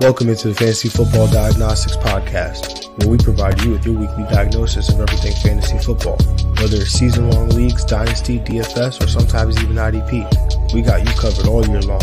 [0.00, 4.90] Welcome into the Fantasy Football Diagnostics Podcast, where we provide you with your weekly diagnosis
[4.90, 6.16] of everything fantasy football.
[6.60, 11.48] Whether it's season long leagues, dynasty, DFS, or sometimes even IDP, we got you covered
[11.48, 11.98] all year long.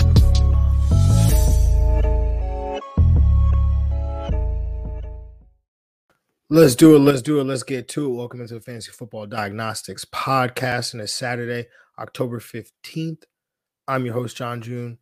[6.50, 7.00] Let's do it.
[7.00, 7.46] Let's do it.
[7.46, 8.14] Let's get to it.
[8.14, 11.68] Welcome into the Fantasy Football Diagnostics Podcast, and it's Saturday,
[11.98, 13.24] October 15th.
[13.88, 14.98] I'm your host, John June.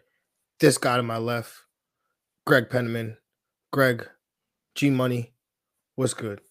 [0.60, 1.63] This guy to my left,
[2.46, 3.18] Greg Penniman.
[3.72, 4.08] Greg,
[4.76, 5.34] G Money,
[5.96, 6.42] what's good?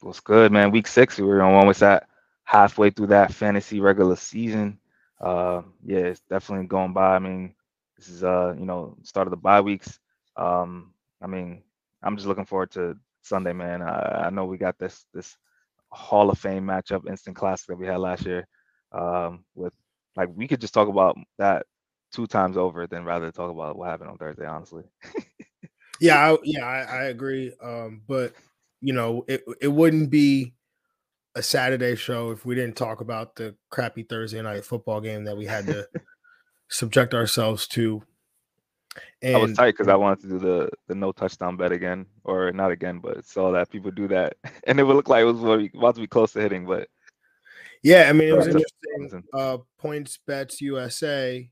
[0.00, 0.70] What's good, man?
[0.70, 2.08] Week six, we were almost that
[2.44, 4.78] halfway through that fantasy regular season.
[5.18, 7.16] Uh, yeah, it's definitely going by.
[7.16, 7.54] I mean,
[7.96, 9.98] this is uh, you know, start of the bye weeks.
[10.36, 10.92] Um,
[11.22, 11.62] I mean,
[12.02, 13.82] I'm just looking forward to Sunday, man.
[13.82, 15.38] I, I know we got this this
[15.90, 18.46] Hall of Fame matchup, instant classic that we had last year.
[18.92, 19.72] Um, with
[20.16, 21.64] like we could just talk about that
[22.12, 24.84] two times over than rather talk about what happened on Thursday, honestly.
[26.00, 27.52] yeah, I, yeah, I, I agree.
[27.62, 28.32] Um, but
[28.80, 30.54] you know, it it wouldn't be
[31.34, 35.36] a Saturday show if we didn't talk about the crappy Thursday night football game that
[35.36, 35.86] we had to
[36.70, 38.02] subject ourselves to.
[39.22, 42.06] And, I was tight because I wanted to do the the no touchdown bet again,
[42.24, 45.24] or not again, but saw that people do that, and it would look like it
[45.24, 46.66] was about to be close to hitting.
[46.66, 46.88] But
[47.82, 49.24] yeah, I mean, it was interesting.
[49.32, 51.48] Uh, Points Bets USA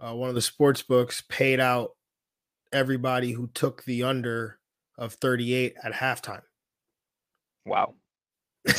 [0.00, 1.90] uh, one of the sports books paid out
[2.72, 4.58] everybody who took the under
[4.98, 6.42] of 38 at halftime.
[7.66, 7.94] Wow.
[8.64, 8.72] they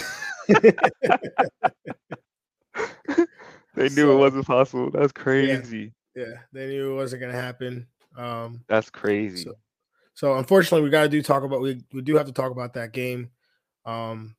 [3.75, 4.92] knew so, it wasn't possible.
[4.92, 5.94] That's crazy.
[6.16, 7.88] Yeah, yeah, they knew it wasn't going to happen.
[8.17, 9.44] Um, That's crazy.
[9.44, 9.53] So,
[10.14, 12.73] so unfortunately, we got to do talk about we we do have to talk about
[12.73, 13.30] that game.
[13.86, 14.36] Um,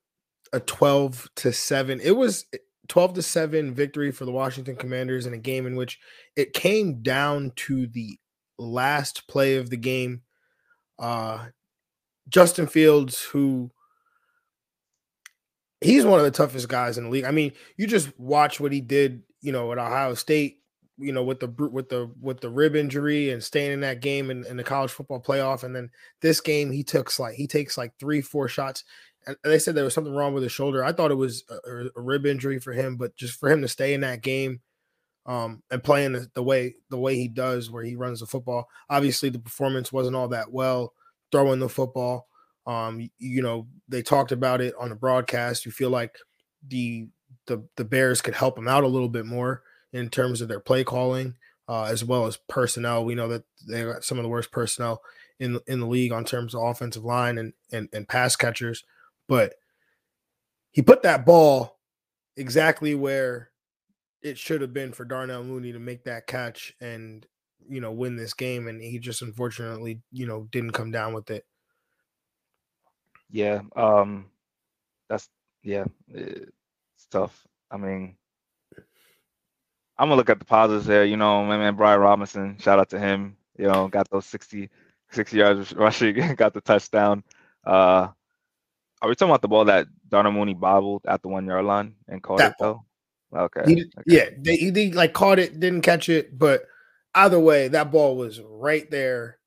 [0.53, 2.01] a 12 to 7.
[2.01, 2.45] It was
[2.89, 5.99] 12 to 7 victory for the Washington Commanders in a game in which
[6.37, 8.19] it came down to the
[8.59, 10.23] last play of the game.
[10.99, 11.47] Uh,
[12.29, 13.71] Justin Fields, who
[15.81, 17.25] he's one of the toughest guys in the league.
[17.25, 20.61] I mean, you just watch what he did, you know, at Ohio State,
[20.99, 24.31] you know, with the with the with the rib injury and staying in that game
[24.31, 25.91] in the college football playoff, and then
[26.21, 28.85] this game he took like he takes like three, four shots
[29.27, 30.85] and they said there was something wrong with his shoulder.
[30.85, 33.69] I thought it was a, a rib injury for him, but just for him to
[33.69, 34.61] stay in that game
[35.27, 38.69] um, and playing the, way the way he does, where he runs the football.
[38.91, 40.93] Obviously, the performance wasn't all that well
[41.31, 42.29] throwing the football.
[42.67, 45.65] Um, you, you know, they talked about it on the broadcast.
[45.65, 46.17] You feel like
[46.67, 47.09] the
[47.47, 49.63] the the Bears could help him out a little bit more
[49.93, 51.35] in terms of their play calling,
[51.69, 53.05] uh, as well as personnel.
[53.05, 55.03] We know that they got some of the worst personnel
[55.39, 58.85] in in the league on terms of offensive line and and, and pass catchers
[59.29, 59.55] but
[60.73, 61.79] he put that ball
[62.37, 63.51] exactly where
[64.23, 67.27] it should have been for Darnell Mooney to make that catch and
[67.69, 71.31] you know win this game and he just unfortunately you know didn't come down with
[71.31, 71.45] it.
[73.31, 74.27] Yeah um
[75.09, 75.29] that's
[75.63, 77.47] yeah it's tough.
[77.71, 78.17] I mean
[79.99, 82.89] i'm gonna look at the positives there you know my man brian robinson shout out
[82.89, 84.71] to him you know got those 60
[85.11, 87.23] 60 yards rushing got the touchdown.
[87.65, 88.09] Uh
[89.03, 91.97] are we talking about the ball that Darnell Mooney bobbled at the one yard line
[92.09, 92.85] and caught that it though?
[93.35, 93.63] Okay.
[93.67, 94.03] He, okay.
[94.07, 96.65] Yeah, they, he like caught it, didn't catch it, but
[97.15, 99.39] either way, that ball was right there.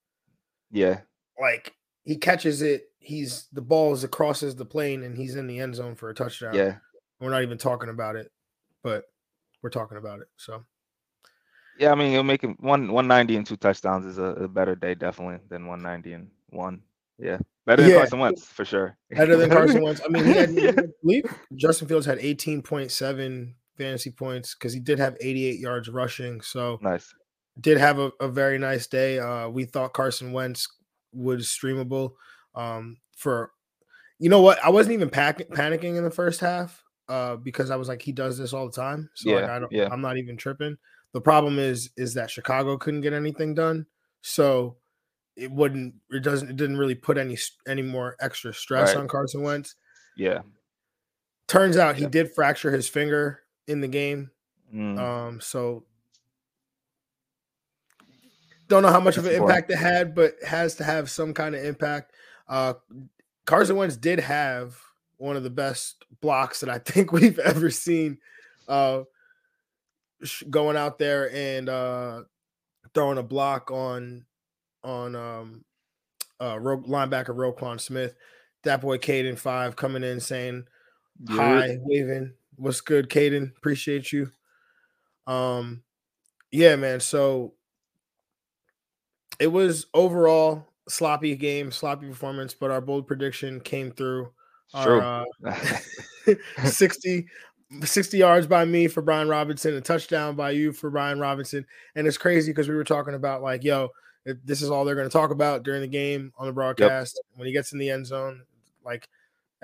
[0.71, 1.01] Yeah.
[1.39, 1.73] Like
[2.03, 5.75] he catches it, he's the ball is crosses the plane and he's in the end
[5.75, 6.55] zone for a touchdown.
[6.55, 6.77] Yeah.
[7.19, 8.31] We're not even talking about it,
[8.83, 9.05] but
[9.61, 10.27] we're talking about it.
[10.37, 10.63] So
[11.77, 14.75] yeah, I mean, you'll make him one 190 and two touchdowns is a, a better
[14.75, 16.81] day definitely than 190 and one.
[17.19, 17.37] Yeah.
[17.65, 17.97] Better than yeah.
[17.97, 18.97] Carson Wentz for sure.
[19.09, 20.01] Better than Carson Wentz.
[20.03, 24.99] I mean, he had, I believe Justin Fields had 18.7 fantasy points because he did
[24.99, 26.41] have 88 yards rushing.
[26.41, 27.13] So nice.
[27.59, 29.19] Did have a, a very nice day.
[29.19, 30.67] Uh, we thought Carson Wentz
[31.13, 32.13] was streamable.
[32.53, 33.51] Um, for
[34.19, 37.75] you know what, I wasn't even pack- panicking in the first half uh, because I
[37.75, 39.09] was like, he does this all the time.
[39.15, 39.89] So yeah, like, I don't, yeah.
[39.91, 40.77] I'm not even tripping.
[41.13, 43.85] The problem is, is that Chicago couldn't get anything done.
[44.21, 44.77] So
[45.35, 47.37] it wouldn't it doesn't it didn't really put any
[47.67, 49.01] any more extra stress right.
[49.01, 49.75] on Carson Wentz.
[50.17, 50.41] Yeah.
[51.47, 54.31] Turns out he did fracture his finger in the game.
[54.73, 54.99] Mm.
[54.99, 55.85] Um so
[58.67, 61.33] don't know how much That's of an impact it had, but has to have some
[61.33, 62.13] kind of impact.
[62.47, 62.73] Uh
[63.45, 64.75] Carson Wentz did have
[65.17, 68.17] one of the best blocks that I think we've ever seen
[68.67, 69.03] uh
[70.49, 72.23] going out there and uh
[72.93, 74.25] throwing a block on
[74.83, 75.65] on um
[76.39, 78.15] uh Ro- linebacker Roquan Smith.
[78.63, 80.65] That boy Caden five coming in saying
[81.29, 82.33] hi, waving.
[82.57, 83.55] What's good, Caden?
[83.57, 84.31] Appreciate you.
[85.27, 85.83] Um,
[86.51, 86.99] yeah, man.
[86.99, 87.53] So
[89.39, 94.31] it was overall sloppy game, sloppy performance, but our bold prediction came through.
[94.81, 95.01] True.
[95.01, 95.55] Our, uh,
[96.63, 97.27] 60,
[97.83, 101.65] 60 yards by me for Brian Robinson, a touchdown by you for Brian Robinson.
[101.95, 103.89] And it's crazy because we were talking about like, yo,
[104.43, 107.19] this is all they're going to talk about during the game on the broadcast.
[107.19, 107.39] Yep.
[107.39, 108.41] When he gets in the end zone,
[108.83, 109.07] like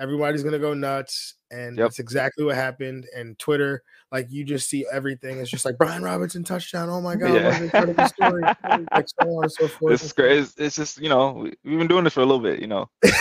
[0.02, 1.34] everybody's going to go nuts.
[1.50, 1.84] And yep.
[1.84, 3.06] that's exactly what happened.
[3.14, 5.38] And Twitter, like you just see everything.
[5.38, 6.88] It's just like Brian Robinson touchdown.
[6.90, 7.62] Oh my god, yeah.
[7.62, 8.42] incredible story.
[8.92, 9.94] like so on and so forth.
[9.94, 10.38] It's, great.
[10.38, 12.60] It's, it's, just you know we, have been doing this for a little bit.
[12.60, 13.12] You know, it's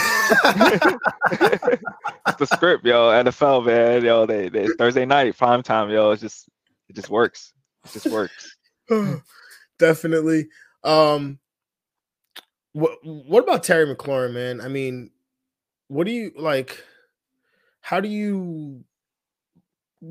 [2.37, 3.09] the script, yo.
[3.23, 4.25] NFL man, yo.
[4.25, 6.11] They, they Thursday night prime time, yo.
[6.11, 6.49] It's just
[6.89, 7.53] it just works.
[7.85, 8.57] It just works.
[9.79, 10.47] Definitely.
[10.83, 11.39] Um,
[12.73, 14.61] what what about Terry McLaurin, man?
[14.61, 15.11] I mean,
[15.91, 16.81] what do you like?
[17.81, 18.85] How do you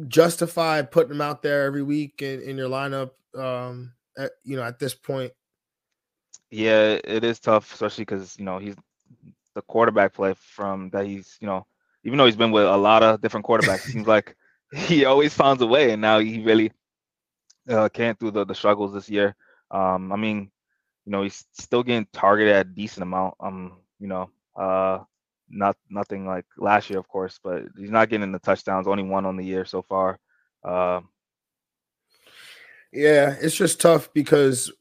[0.09, 4.62] justify putting him out there every week in, in your lineup um at, you know
[4.62, 5.32] at this point
[6.50, 8.77] yeah it is tough especially because you know he's
[9.55, 11.67] the quarterback play from that he's you know
[12.05, 14.37] even though he's been with a lot of different quarterbacks seems like
[14.73, 16.71] he always finds a way and now he really
[17.69, 19.35] uh, can't do the, the struggles this year
[19.73, 20.50] um i mean
[21.05, 25.00] you know he's still getting targeted at a decent amount um you know uh
[25.50, 28.87] not nothing like last year, of course, but he's not getting the touchdowns.
[28.87, 30.19] Only one on the year so far.
[30.64, 31.00] Uh,
[32.93, 34.73] yeah, it's just tough because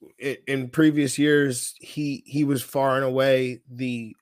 [0.48, 4.16] in previous years he he was far and away the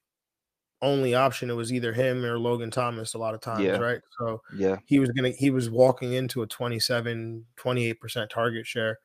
[0.82, 1.50] only option.
[1.50, 3.78] It was either him or Logan Thomas a lot of times, yeah.
[3.78, 4.02] right?
[4.20, 9.00] So yeah, he was gonna he was walking into a 27, 28 percent target share.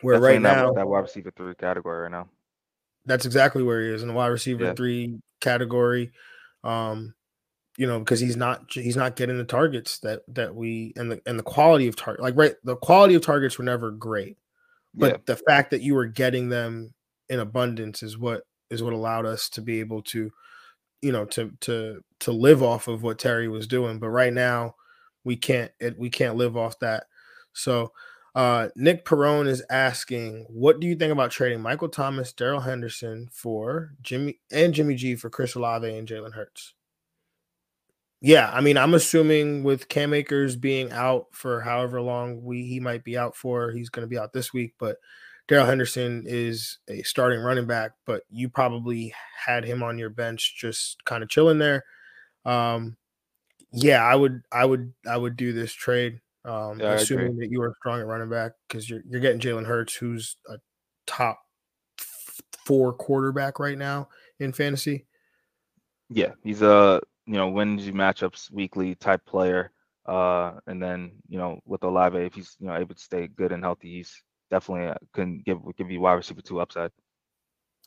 [0.00, 2.28] Where Definitely right now that wide receiver three category right now.
[3.06, 4.74] That's exactly where he is in the wide receiver yeah.
[4.74, 6.12] three category.
[6.64, 7.14] Um,
[7.76, 11.22] you know, because he's not he's not getting the targets that that we and the
[11.26, 14.38] and the quality of target like right the quality of targets were never great,
[14.94, 15.16] but yeah.
[15.26, 16.94] the fact that you were getting them
[17.28, 20.30] in abundance is what is what allowed us to be able to,
[21.02, 23.98] you know, to to to live off of what Terry was doing.
[23.98, 24.76] But right now,
[25.24, 27.04] we can't it, we can't live off that.
[27.54, 27.92] So
[28.34, 33.28] uh, Nick Perone is asking, what do you think about trading Michael Thomas, Darrell Henderson
[33.32, 36.74] for Jimmy and Jimmy G for Chris Olave and Jalen Hurts?
[38.20, 42.80] Yeah, I mean, I'm assuming with Cam Akers being out for however long we he
[42.80, 44.72] might be out for, he's going to be out this week.
[44.78, 44.96] But
[45.46, 49.12] Darrell Henderson is a starting running back, but you probably
[49.46, 51.84] had him on your bench just kind of chilling there.
[52.46, 52.96] Um,
[53.72, 56.20] yeah, I would, I would, I would do this trade.
[56.44, 59.66] Um, yeah, assuming that you are strong at running back because you're you're getting Jalen
[59.66, 60.56] Hurts, who's a
[61.06, 61.40] top
[62.64, 64.08] four quarterback right now
[64.38, 65.06] in fantasy.
[66.10, 69.70] Yeah, he's a you know wins you matchups weekly type player.
[70.06, 73.52] Uh, and then you know with Olave, if he's you know able to stay good
[73.52, 76.90] and healthy, he's definitely uh, can give give you wide receiver two upside.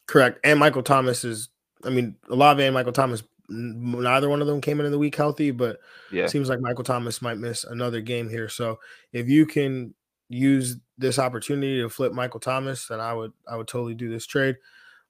[0.08, 1.50] Correct, and Michael Thomas is.
[1.84, 5.52] I mean, Olave and Michael Thomas neither one of them came into the week healthy,
[5.52, 5.80] but
[6.12, 6.26] yeah.
[6.26, 8.50] it seems like Michael Thomas might miss another game here.
[8.50, 8.80] So
[9.14, 9.94] if you can
[10.30, 14.26] use this opportunity to flip Michael Thomas, then I would I would totally do this
[14.26, 14.58] trade.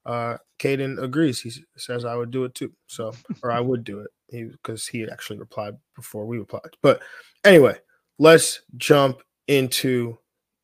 [0.06, 1.42] Uh Caden agrees.
[1.42, 2.72] He says I would do it too.
[2.88, 3.14] So
[3.44, 4.12] or I would do it.
[4.30, 6.78] He because he actually replied before we replied.
[6.82, 7.02] But
[7.44, 7.78] anyway,
[8.20, 10.18] let's jump into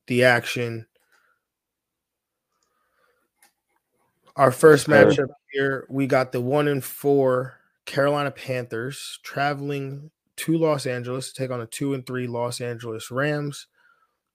[0.07, 0.85] the action.
[4.35, 10.85] Our first matchup here, we got the one and four Carolina Panthers traveling to Los
[10.85, 13.67] Angeles to take on the two and three Los Angeles Rams.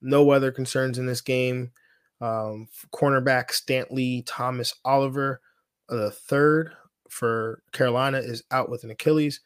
[0.00, 1.72] No weather concerns in this game.
[2.20, 5.40] Um, cornerback Stanley Thomas Oliver,
[5.88, 6.72] uh, the third
[7.08, 9.40] for Carolina, is out with an Achilles.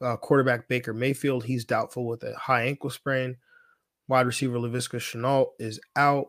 [0.00, 3.36] Uh, quarterback Baker Mayfield, he's doubtful with a high ankle sprain.
[4.08, 6.28] Wide receiver Laviska Shenault is out.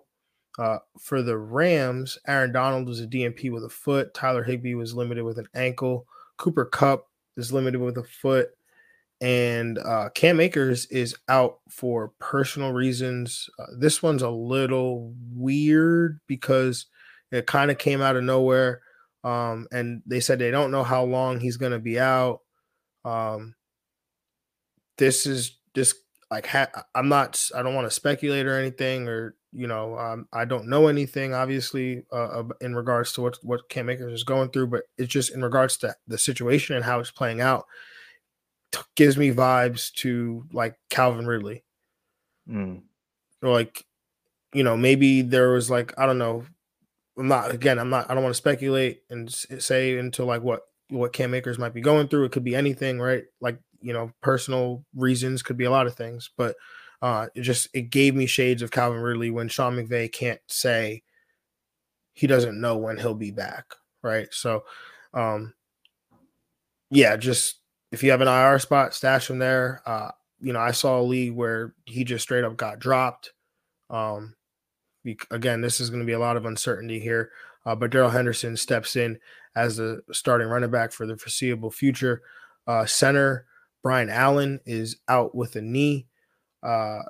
[0.57, 4.13] Uh, for the Rams, Aaron Donald was a DNP with a foot.
[4.13, 6.07] Tyler Higbee was limited with an ankle.
[6.37, 8.49] Cooper Kupp is limited with a foot,
[9.21, 13.49] and uh, Cam Akers is out for personal reasons.
[13.57, 16.87] Uh, this one's a little weird because
[17.31, 18.81] it kind of came out of nowhere,
[19.23, 22.41] um, and they said they don't know how long he's going to be out.
[23.03, 23.55] Um,
[24.97, 25.95] this is just
[26.31, 27.41] like ha- I'm not.
[27.55, 31.33] I don't want to speculate or anything, or you know, um, I don't know anything
[31.33, 35.33] obviously uh, in regards to what what Cam Akers is going through, but it's just
[35.33, 37.65] in regards to the situation and how it's playing out.
[38.71, 41.63] T- gives me vibes to like Calvin Ridley,
[42.49, 42.81] mm.
[43.41, 43.85] or like,
[44.53, 46.45] you know, maybe there was like I don't know.
[47.17, 47.79] I'm not again.
[47.79, 48.11] I'm not.
[48.11, 51.81] I don't want to speculate and say into like what what Cam Akers might be
[51.81, 52.25] going through.
[52.25, 53.23] It could be anything, right?
[53.39, 56.55] Like you know, personal reasons could be a lot of things, but
[57.05, 61.03] uh, it just it gave me shades of Calvin Ridley when Sean McVay can't say
[62.13, 64.27] he doesn't know when he'll be back, right?
[64.31, 64.63] So,
[65.13, 65.53] um,
[66.89, 67.59] yeah, just
[67.91, 69.83] if you have an IR spot, stash him there.
[69.85, 70.09] Uh,
[70.39, 73.33] you know, I saw a league where he just straight up got dropped.
[73.91, 74.33] Um,
[75.29, 77.29] again, this is going to be a lot of uncertainty here,
[77.67, 79.19] uh, but Darrell Henderson steps in
[79.55, 82.23] as the starting running back for the foreseeable future.
[82.65, 83.45] Uh, center
[83.83, 86.07] Brian Allen is out with a knee.
[86.65, 87.03] Uh,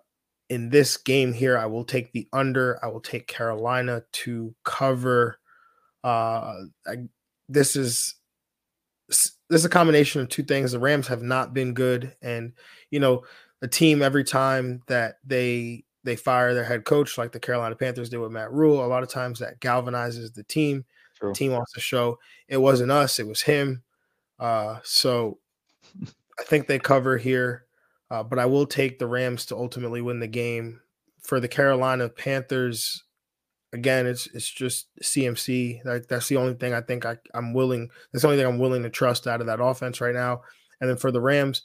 [0.50, 2.78] in this game here, I will take the under.
[2.84, 5.40] I will take Carolina to cover.
[6.04, 6.98] Uh, I,
[7.50, 8.16] this is
[9.08, 10.72] this is a combination of two things.
[10.72, 12.54] The Rams have not been good, and
[12.92, 13.24] you know
[13.62, 18.10] the team every time that they they fire their head coach, like the Carolina Panthers
[18.10, 20.86] did with Matt Rhule, a lot of times that galvanizes the team.
[21.16, 21.30] True.
[21.30, 23.84] The team wants to show it wasn't us, it was him.
[24.40, 25.40] Uh, so
[26.40, 27.65] I think they cover here,
[28.12, 30.82] uh, but I will take the Rams to ultimately win the game.
[31.22, 33.04] For the Carolina Panthers,
[33.74, 36.08] again, it's it's just CMC.
[36.08, 37.90] That's the only thing I think I, I'm willing.
[38.12, 40.42] That's the only thing I'm willing to trust out of that offense right now.
[40.80, 41.64] And then for the Rams,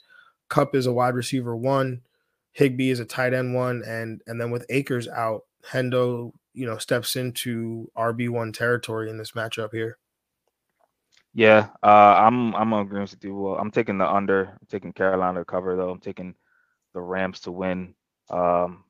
[0.49, 2.01] Kupp is a wide receiver one,
[2.53, 6.77] Higbee is a tight end one, and and then with Akers out, Hendo, you know,
[6.77, 9.97] steps into RB one territory in this matchup here.
[11.33, 13.35] Yeah, uh, I'm I'm agreeing with you.
[13.35, 14.45] Well, I'm taking the under.
[14.59, 15.89] I'm taking Carolina to cover though.
[15.91, 16.35] I'm taking
[16.93, 17.95] the Rams to win.
[18.29, 18.85] Um,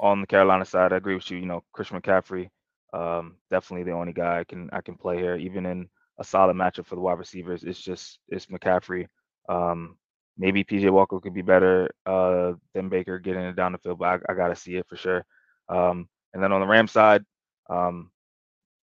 [0.00, 1.38] on the Carolina side, I agree with you.
[1.38, 2.50] You know, Christian McCaffrey,
[2.94, 5.88] um, definitely the only guy I can I can play here, even in
[6.18, 7.64] a solid matchup for the wide receivers.
[7.64, 9.08] It's just it's McCaffrey.
[9.48, 9.98] Um,
[10.38, 14.22] maybe PJ Walker could be better uh, than Baker getting it down the field, but
[14.28, 15.24] I, I got to see it for sure.
[15.68, 17.24] Um, and then on the Ram side,
[17.70, 18.10] um,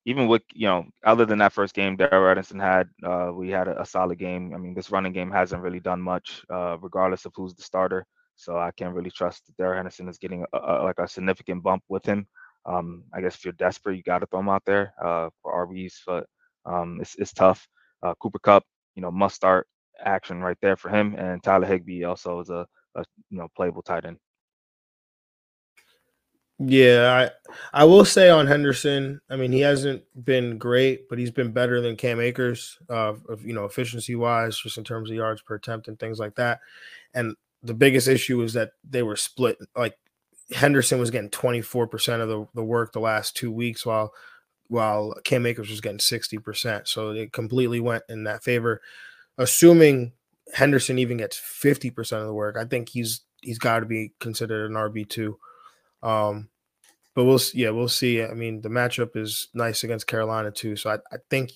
[0.06, 3.68] even with you know, other than that first game, Darrell Henderson had, uh, we had
[3.68, 4.52] a, a, solid game.
[4.54, 8.06] I mean, this running game hasn't really done much, uh, regardless of who's the starter.
[8.36, 11.62] So I can't really trust that Darrell Henderson is getting a, a, like a significant
[11.62, 12.26] bump with him.
[12.64, 15.66] Um, I guess if you're desperate, you got to throw him out there uh, for
[15.66, 16.26] RBs, but
[16.64, 17.66] um, it's it's tough.
[18.02, 18.64] Uh, Cooper Kupp,
[18.94, 19.66] you know, must start
[20.02, 23.82] action right there for him, and Tyler Higbee also is a, a you know playable
[23.82, 24.18] tight end.
[26.62, 27.30] Yeah,
[27.72, 31.52] I I will say on Henderson, I mean he hasn't been great, but he's been
[31.52, 35.40] better than Cam Akers, uh, of you know efficiency wise, just in terms of yards
[35.40, 36.60] per attempt and things like that.
[37.14, 39.56] And the biggest issue is that they were split.
[39.74, 39.98] Like
[40.52, 44.12] Henderson was getting twenty four percent of the, the work the last two weeks, while
[44.68, 46.88] while Cam Akers was getting sixty percent.
[46.88, 48.82] So it completely went in that favor.
[49.38, 50.12] Assuming
[50.54, 54.12] Henderson even gets fifty percent of the work, I think he's he's got to be
[54.20, 55.38] considered an RB two.
[56.02, 56.49] Um,
[57.20, 58.22] but we'll yeah we'll see.
[58.22, 61.50] I mean the matchup is nice against Carolina too, so I, I think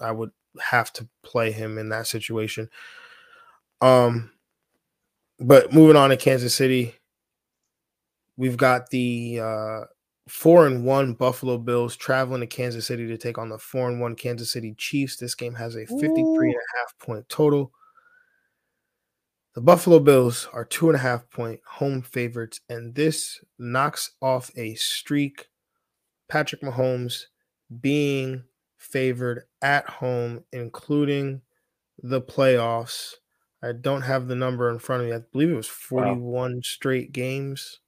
[0.00, 2.68] I would have to play him in that situation.
[3.80, 4.32] Um,
[5.38, 6.96] but moving on to Kansas City,
[8.36, 9.80] we've got the uh,
[10.26, 14.00] four and one Buffalo Bills traveling to Kansas City to take on the four and
[14.00, 15.18] one Kansas City Chiefs.
[15.18, 16.40] This game has a 53 Ooh.
[16.40, 17.72] and a half point total.
[19.54, 24.50] The Buffalo Bills are two and a half point home favorites, and this knocks off
[24.56, 25.48] a streak.
[26.28, 27.24] Patrick Mahomes
[27.80, 28.44] being
[28.76, 31.42] favored at home, including
[32.00, 33.14] the playoffs.
[33.62, 35.14] I don't have the number in front of me.
[35.14, 36.60] I believe it was 41 wow.
[36.62, 37.80] straight games,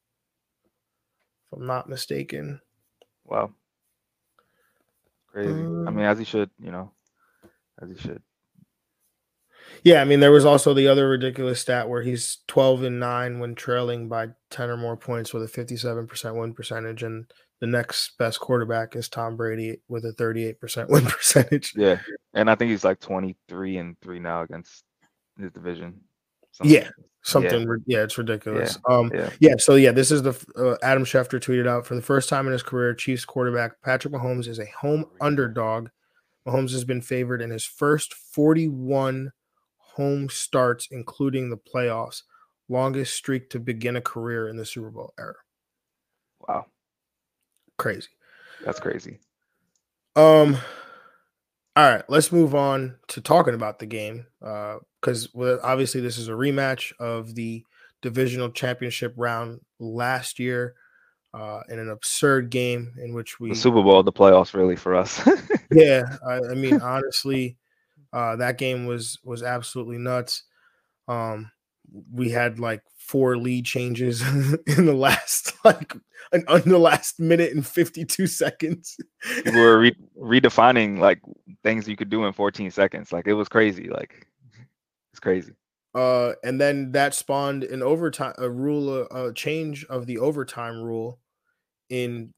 [1.47, 2.61] if I'm not mistaken.
[3.25, 3.53] Wow.
[5.29, 5.51] Crazy.
[5.51, 6.91] Um, I mean, as he should, you know,
[7.81, 8.23] as he should.
[9.85, 13.39] Yeah, I mean there was also the other ridiculous stat where he's 12 and 9
[13.41, 17.27] when trailing by 10 or more points with a 57% win percentage and
[17.61, 21.75] the next best quarterback is Tom Brady with a 38% win percentage.
[21.77, 22.01] Yeah.
[22.35, 24.85] And I think he's like 23 and 3 now against
[25.39, 26.01] his division.
[26.53, 26.75] Something.
[26.75, 26.89] Yeah.
[27.23, 27.99] Something yeah.
[27.99, 28.03] yeah.
[28.03, 28.79] it's ridiculous.
[28.89, 28.97] Yeah.
[28.97, 29.31] Um yeah.
[29.41, 32.47] yeah, so yeah, this is the uh, Adam Schefter tweeted out for the first time
[32.47, 35.89] in his career, Chiefs quarterback Patrick Mahomes is a home underdog.
[36.47, 39.31] Mahomes has been favored in his first 41
[39.95, 42.23] home starts, including the playoffs,
[42.69, 45.35] longest streak to begin a career in the Super Bowl era.
[46.49, 46.67] Wow.
[47.79, 48.09] Crazy.
[48.65, 49.19] That's crazy.
[50.15, 50.57] Um,
[51.75, 54.27] all right, let's move on to talking about the game.
[54.45, 55.29] Uh, because
[55.65, 57.65] obviously this is a rematch of the
[58.03, 60.75] divisional championship round last year.
[61.35, 64.95] Uh, in an absurd game in which we the Super Bowl, the playoffs, really for
[64.95, 65.27] us.
[65.73, 67.57] yeah, I, I mean, honestly,
[68.13, 70.45] uh, that game was was absolutely nuts.
[71.09, 71.51] Um,
[72.13, 74.23] we had like four lead changes
[74.67, 75.95] in the last like
[76.33, 78.97] an, in the last minute and 52 seconds.
[79.45, 81.21] we were re- redefining like
[81.63, 83.13] things you could do in 14 seconds.
[83.13, 83.89] Like it was crazy.
[83.89, 84.27] Like
[85.13, 85.53] it's crazy.
[85.95, 91.19] Uh, and then that spawned an overtime a rule a change of the overtime rule
[91.91, 92.33] in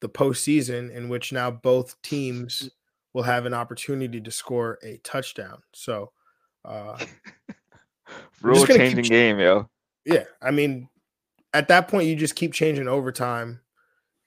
[0.00, 2.70] the postseason, in which now both teams
[3.12, 5.62] will have an opportunity to score a touchdown.
[5.72, 6.12] So,
[6.64, 6.98] uh,
[8.42, 9.68] rule changing keep, game, yo.
[10.04, 10.88] Yeah, I mean,
[11.52, 13.60] at that point, you just keep changing overtime,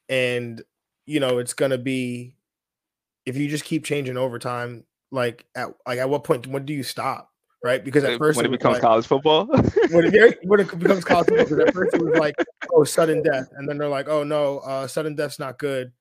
[0.10, 0.62] and
[1.06, 2.36] you know it's gonna be
[3.26, 4.86] if you just keep changing overtime.
[5.12, 7.30] Like at like at what point when do you stop?
[7.64, 10.78] Right, because at first when it, it becomes like, college football, when, it, when it
[10.78, 12.36] becomes college football, because at first it was like,
[12.74, 15.94] oh, sudden death, and then they're like, oh no, uh, sudden death's not good.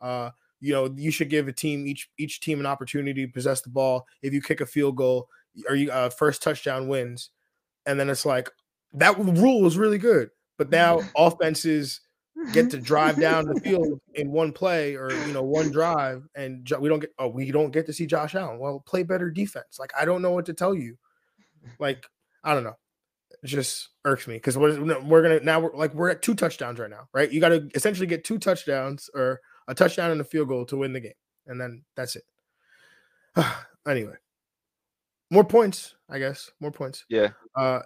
[0.00, 3.60] Uh, you know, you should give a team each each team an opportunity to possess
[3.60, 4.06] the ball.
[4.22, 5.28] If you kick a field goal,
[5.68, 7.30] or you uh, first touchdown wins,
[7.86, 8.50] and then it's like
[8.94, 12.00] that rule was really good, but now offenses
[12.52, 16.68] get to drive down the field in one play or you know one drive, and
[16.80, 18.58] we don't get oh we don't get to see Josh Allen.
[18.58, 19.78] Well, play better defense.
[19.78, 20.96] Like I don't know what to tell you.
[21.78, 22.06] Like
[22.42, 22.76] I don't know.
[23.42, 26.80] It just irks me because we're, we're gonna now we're like we're at two touchdowns
[26.80, 27.30] right now, right?
[27.30, 30.76] You got to essentially get two touchdowns or a touchdown and a field goal to
[30.76, 31.12] win the game,
[31.46, 32.24] and then that's it.
[33.86, 34.14] anyway,
[35.30, 36.50] more points, I guess.
[36.60, 37.04] More points.
[37.08, 37.28] Yeah.
[37.54, 37.80] Uh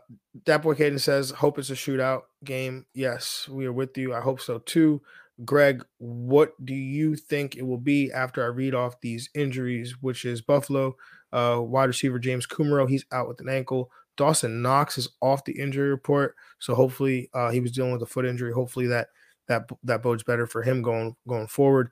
[0.47, 2.87] that boy Caden says, hope it's a shootout game.
[2.95, 4.15] Yes, we are with you.
[4.15, 5.03] I hope so too.
[5.45, 10.25] Greg, what do you think it will be after I read off these injuries, which
[10.25, 10.97] is Buffalo,
[11.33, 13.91] uh, wide receiver James Kumerow, he's out with an ankle.
[14.17, 16.37] Dawson Knox is off the injury report.
[16.59, 18.53] So hopefully uh, he was dealing with a foot injury.
[18.53, 19.09] Hopefully that
[19.53, 21.91] that that bodes better for him going going forward.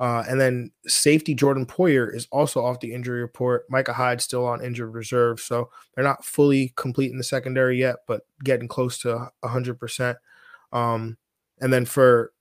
[0.00, 3.64] Uh, and then safety Jordan Poyer is also off the injury report.
[3.68, 7.96] Micah Hyde still on injured reserve, so they're not fully complete in the secondary yet,
[8.06, 10.16] but getting close to hundred percent.
[10.72, 11.16] Um,
[11.60, 12.32] and then for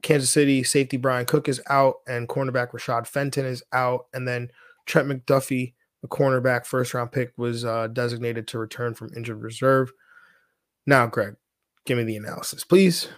[0.00, 4.50] Kansas City, safety Bryan Cook is out, and cornerback Rashad Fenton is out, and then
[4.86, 9.92] Trent McDuffie, the cornerback first round pick, was uh, designated to return from injured reserve.
[10.86, 11.34] Now, Greg,
[11.84, 13.08] give me the analysis, please.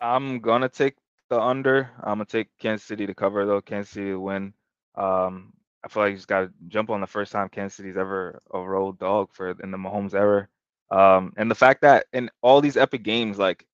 [0.00, 0.96] I'm gonna take
[1.28, 1.90] the under.
[1.98, 3.60] I'm gonna take Kansas City to cover though.
[3.60, 4.54] Kansas City to win.
[4.96, 5.52] Um,
[5.84, 8.42] I feel like you just got to jump on the first time Kansas City's ever
[8.52, 10.48] a road dog for in the Mahomes era.
[10.90, 13.66] Um, and the fact that in all these epic games, like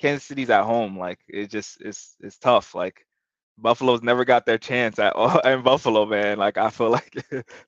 [0.00, 2.74] Kansas City's at home, like it just it's it's tough.
[2.74, 3.06] Like
[3.58, 6.38] Buffalo's never got their chance at all in Buffalo, man.
[6.38, 7.14] Like I feel like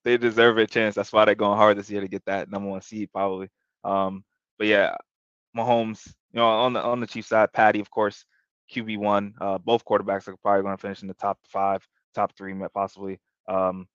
[0.05, 0.95] they deserve a chance.
[0.97, 3.49] That's why they're going hard this year to get that number one seed, probably.
[3.85, 4.25] Um,
[4.59, 4.97] but yeah,
[5.57, 8.25] Mahomes, you know, on the on the Chiefs side, Patty, of course,
[8.73, 9.35] QB one.
[9.41, 13.21] Uh, both quarterbacks are probably going to finish in the top five, top three, possibly.
[13.49, 13.87] Um,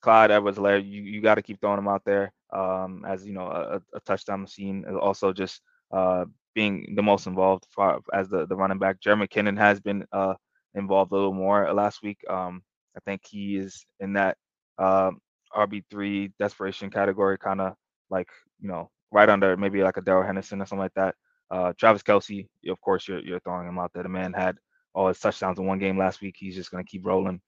[0.00, 3.46] Clyde Edwards-Helaire, you, you got to keep throwing him out there um, as you know
[3.48, 4.84] a, a touchdown machine.
[5.00, 5.60] Also, just
[5.92, 9.00] uh, being the most involved for, as the, the running back.
[9.00, 10.34] Jerick McKinnon has been uh,
[10.74, 12.18] involved a little more last week.
[12.28, 12.62] Um,
[12.96, 14.36] I think he is in that
[14.78, 15.20] uh, um,
[15.54, 17.74] RB three desperation category, kind of
[18.10, 18.28] like
[18.60, 21.14] you know right under maybe like a Darrell Henderson or something like that.
[21.50, 24.02] Uh, Travis Kelce, of course, you're you're throwing him out there.
[24.02, 24.56] The man had
[24.94, 26.36] all his touchdowns in one game last week.
[26.38, 27.40] He's just going to keep rolling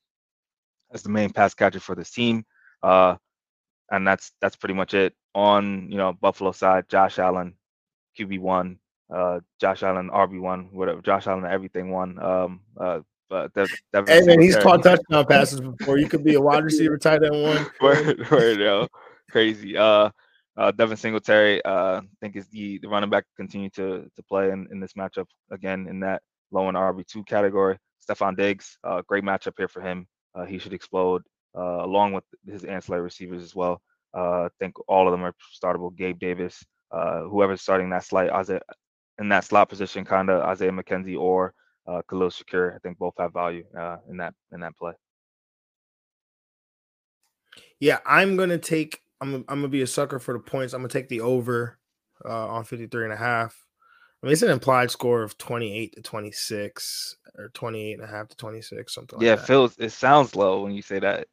[0.93, 2.45] as the main pass catcher for this team.
[2.83, 3.17] Uh,
[3.91, 5.15] and that's that's pretty much it.
[5.35, 7.55] On you know Buffalo side, Josh Allen,
[8.19, 8.79] QB one,
[9.15, 11.01] uh, Josh Allen RB one, whatever.
[11.03, 12.19] Josh Allen everything one.
[12.23, 15.99] Um, uh, but that, that hey man, he's caught touchdown passes before.
[15.99, 17.67] You could be a wide receiver tight end one.
[17.81, 18.89] word, word, yo,
[19.31, 19.77] crazy.
[19.77, 20.11] Uh,
[20.61, 24.51] uh, Devin Singletary, uh, I think is the, the running back continue to to play
[24.51, 26.21] in, in this matchup again in that
[26.53, 27.79] low and RB two category.
[28.07, 30.07] Stefon Diggs, uh, great matchup here for him.
[30.35, 31.23] Uh, he should explode
[31.57, 33.81] uh, along with his ancillary receivers as well.
[34.15, 35.97] Uh, I think all of them are startable.
[35.97, 38.61] Gabe Davis, uh, whoever's starting that slot, Isaiah,
[39.19, 41.55] in that slot position, kind of Isaiah McKenzie or
[41.87, 42.75] uh, Khalil Shakir.
[42.75, 43.65] I think both have value
[44.11, 44.93] in that in that play.
[47.79, 50.73] Yeah, I'm gonna take I'm I'm gonna be a sucker for the points.
[50.73, 51.79] I'm gonna take the over
[52.25, 53.67] uh, on 53 and a half.
[54.23, 58.29] I mean, it's an implied score of 28 to 26 or 28 and a half
[58.29, 59.47] to 26, something yeah, like that.
[59.47, 61.27] feels it sounds low when you say that.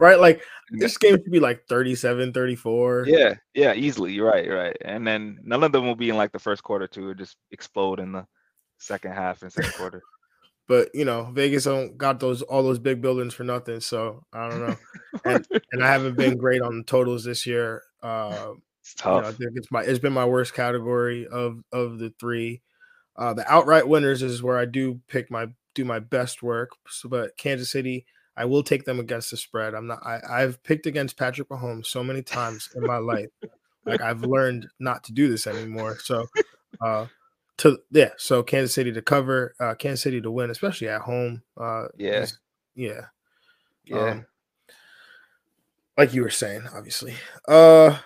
[0.00, 0.18] right?
[0.18, 3.04] Like this game should be like 37, 34.
[3.08, 4.12] Yeah, yeah, easily.
[4.12, 4.76] You're right, you're right.
[4.82, 7.10] And then none of them will be in like the first quarter too.
[7.10, 8.26] It just explode in the
[8.78, 10.02] second half and second quarter.
[10.68, 13.80] But you know, Vegas don't got those all those big buildings for nothing.
[13.80, 14.76] So I don't know.
[15.24, 17.82] and, and I haven't been great on the totals this year.
[18.02, 19.16] Uh, it's tough.
[19.16, 22.62] You know, I think it's my it's been my worst category of of the three.
[23.16, 26.70] Uh, the outright winners is where I do pick my do my best work.
[26.88, 29.74] So, but Kansas City, I will take them against the spread.
[29.74, 30.04] I'm not.
[30.04, 33.28] I, I've picked against Patrick Mahomes so many times in my life.
[33.84, 35.98] Like I've learned not to do this anymore.
[35.98, 36.26] So,
[36.80, 37.06] uh,
[37.62, 41.42] to yeah, so Kansas City to cover, uh, Kansas City to win, especially at home.
[41.56, 42.26] Uh, yeah,
[42.74, 43.02] yeah,
[43.84, 43.96] yeah.
[43.96, 44.26] Um,
[45.96, 47.14] like you were saying, obviously.
[47.46, 47.98] Uh,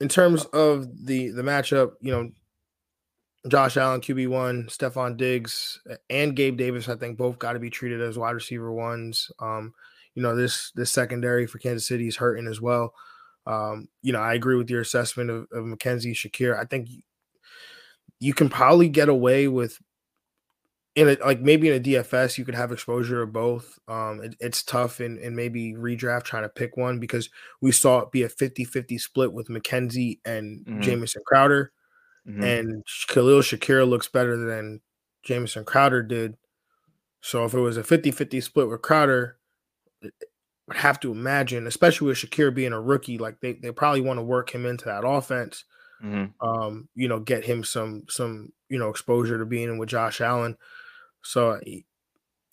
[0.00, 2.30] in terms of the the matchup, you know,
[3.48, 8.02] Josh Allen, QB1, Stefon Diggs, and Gabe Davis, I think both got to be treated
[8.02, 9.30] as wide receiver ones.
[9.38, 9.72] Um,
[10.14, 12.92] you know, this this secondary for Kansas City is hurting as well.
[13.46, 16.58] Um, you know, I agree with your assessment of, of McKenzie Shakir.
[16.58, 16.90] I think
[18.24, 19.78] you can probably get away with
[20.94, 23.78] in a, like maybe in a DFS you could have exposure of both.
[23.86, 27.28] Um, it, it's tough in, in maybe redraft trying to pick one because
[27.60, 30.80] we saw it be a 50-50 split with McKenzie and mm-hmm.
[30.80, 31.72] Jamison Crowder.
[32.26, 32.42] Mm-hmm.
[32.42, 34.80] And Khalil Shakir looks better than
[35.22, 36.38] Jamison Crowder did.
[37.20, 39.36] So if it was a 50-50 split with Crowder,
[40.02, 40.08] I
[40.66, 44.18] would have to imagine, especially with Shakir being a rookie, like they, they probably want
[44.18, 45.64] to work him into that offense.
[46.02, 46.46] Mm-hmm.
[46.46, 50.20] Um, you know, get him some some you know exposure to being in with Josh
[50.20, 50.56] Allen.
[51.22, 51.58] So,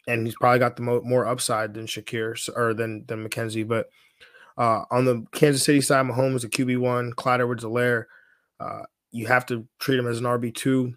[0.07, 3.67] and he's probably got the mo- more upside than Shakir or than than McKenzie.
[3.67, 3.89] But
[4.57, 8.05] uh, on the Kansas City side, Mahomes a QB one, Clyde Edwards-Helaire.
[8.59, 10.95] Uh, you have to treat him as an RB two.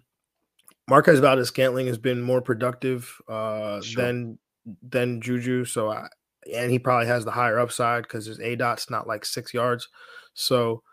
[0.87, 4.03] Marquez Valdes-Scantling has been more productive uh, sure.
[4.03, 4.39] than
[4.81, 6.07] than Juju, so I,
[6.53, 9.87] and he probably has the higher upside because his aDOT's not like six yards.
[10.33, 10.83] So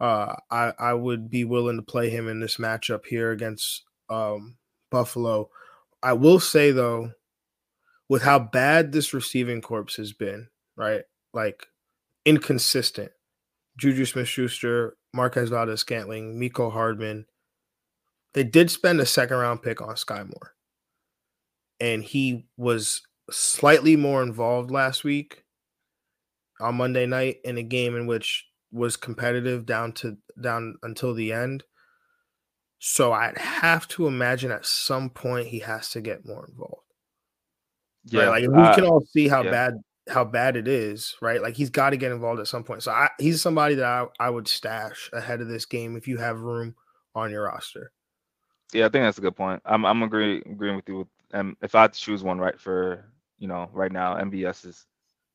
[0.00, 4.56] uh, I I would be willing to play him in this matchup here against um,
[4.90, 5.50] Buffalo.
[6.02, 7.12] I will say though,
[8.08, 11.02] with how bad this receiving corpse has been, right?
[11.34, 11.66] Like
[12.24, 13.10] inconsistent.
[13.76, 17.26] Juju Smith Schuster, Marquez Valdes-Scantling, Mecole Hardman.
[18.34, 20.54] They did spend a second round pick on Skyy Moore.
[21.80, 25.44] And he was slightly more involved last week
[26.60, 31.32] on Monday night in a game in which was competitive down to down until the
[31.32, 31.64] end.
[32.78, 36.82] So I'd have to imagine at some point he has to get more involved.
[38.04, 38.42] Yeah, right?
[38.42, 39.50] like we uh, can all see how yeah.
[39.50, 39.74] bad
[40.08, 41.42] how bad it is, right?
[41.42, 42.82] Like he's got to get involved at some point.
[42.82, 46.16] So I, he's somebody that I, I would stash ahead of this game if you
[46.18, 46.74] have room
[47.14, 47.92] on your roster.
[48.72, 49.62] Yeah, I think that's a good point.
[49.64, 50.98] I'm I'm agree agreeing with you.
[50.98, 53.04] With um, if I had to choose one right for
[53.38, 54.86] you know right now, MVS is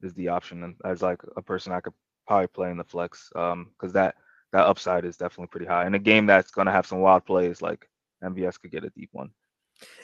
[0.02, 1.94] is the option, and as like a person I could
[2.28, 4.16] probably play in the flex, um, because that
[4.52, 5.86] that upside is definitely pretty high.
[5.86, 7.90] In a game that's going to have some wild plays, like
[8.24, 9.32] MVS could get a deep one.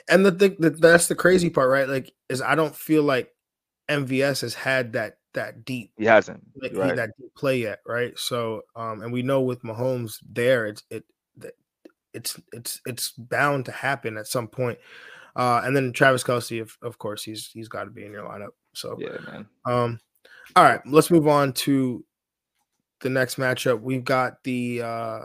[0.08, 1.88] And the thing that that's the crazy part, right?
[1.88, 3.32] Like, is I don't feel like
[3.88, 5.92] MVS has had that that deep.
[5.96, 6.96] He hasn't like, right.
[6.96, 8.18] that deep play yet, right?
[8.18, 11.04] So, um, and we know with Mahomes there, it's it
[12.14, 14.78] it's it's it's bound to happen at some point.
[15.36, 18.24] Uh, and then Travis Kelce, of, of course, he's he's got to be in your
[18.24, 18.50] lineup.
[18.74, 19.46] So yeah, man.
[19.64, 20.00] Um,
[20.56, 22.04] all right, let's move on to
[23.00, 25.20] the next matchup, we've got the uh,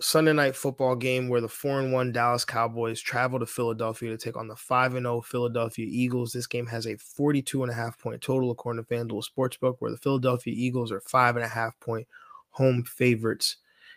[0.00, 4.16] Sunday night football game where the 4 and 1 Dallas Cowboys travel to Philadelphia to
[4.16, 6.32] take on the 5 and 0 Philadelphia Eagles.
[6.32, 9.90] This game has a 42 and a half point total according to FanDuel Sportsbook, where
[9.90, 12.06] the Philadelphia Eagles are five and a half point
[12.50, 13.56] home favorites.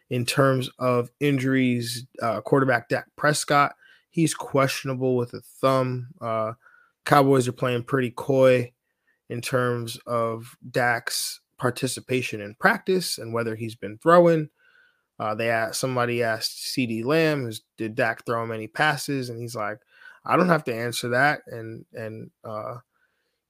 [0.10, 3.74] In terms of injuries, uh, quarterback Dak Prescott,
[4.12, 6.10] he's questionable with a thumb.
[6.22, 6.54] Uh,
[7.06, 8.72] Cowboys are playing pretty coy
[9.30, 14.50] in terms of Dak's participation in practice and whether he's been throwing.
[15.20, 19.30] Uh, they asked somebody asked CeeDee Lamb, did Dak throw him any passes?
[19.30, 19.80] And he's like,
[20.26, 21.42] I don't have to answer that.
[21.48, 22.78] And and uh,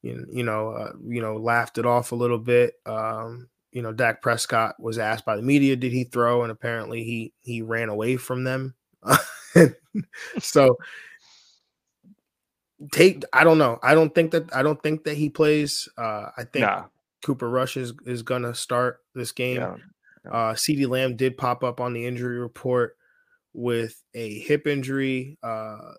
[0.01, 2.73] you, you know uh, you know laughed it off a little bit.
[2.85, 6.43] Um, you know, Dak Prescott was asked by the media, did he throw?
[6.43, 8.75] And apparently he he ran away from them.
[10.39, 10.77] so
[12.91, 13.79] take I don't know.
[13.81, 15.89] I don't think that I don't think that he plays.
[15.97, 16.85] Uh, I think nah.
[17.23, 19.57] Cooper Rush is, is gonna start this game.
[19.57, 19.75] Yeah.
[20.25, 20.31] Yeah.
[20.31, 22.97] Uh, CeeDee Lamb did pop up on the injury report
[23.53, 25.37] with a hip injury.
[25.43, 25.93] Uh,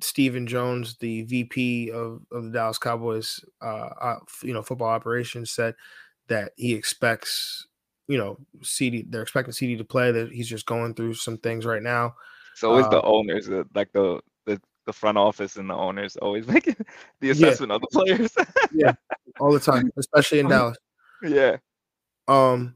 [0.00, 5.50] Stephen Jones, the VP of, of the Dallas Cowboys, uh, uh, you know, football operations,
[5.50, 5.74] said
[6.28, 7.66] that he expects,
[8.08, 9.10] you know, CeeDee.
[9.10, 10.12] They're expecting CeeDee to play.
[10.12, 12.14] That he's just going through some things right now.
[12.54, 14.20] So the uh, owners, like the
[14.86, 16.76] the front office and the owners always making
[17.20, 17.76] the assessment yeah.
[17.76, 18.34] of the players.
[18.72, 18.92] yeah,
[19.38, 20.78] all the time, especially in Dallas.
[21.22, 21.56] Yeah.
[22.28, 22.74] Um,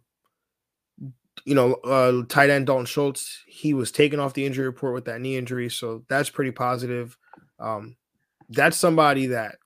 [1.44, 5.06] you know, uh, tight end Dalton Schultz, he was taken off the injury report with
[5.06, 7.16] that knee injury, so that's pretty positive.
[7.58, 7.96] Um,
[8.50, 9.56] that's somebody that,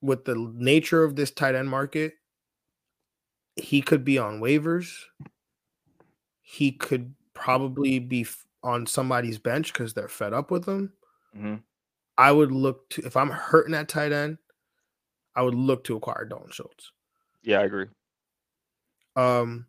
[0.00, 2.14] with the nature of this tight end market,
[3.56, 4.92] he could be on waivers.
[6.42, 8.26] He could probably be
[8.62, 10.92] on somebody's bench because they're fed up with him.
[11.36, 11.56] Mm-hmm.
[12.16, 14.38] I would look to if I'm hurting that tight end,
[15.34, 16.92] I would look to acquire Dalton Schultz.
[17.42, 17.86] Yeah, I agree.
[19.16, 19.66] Um,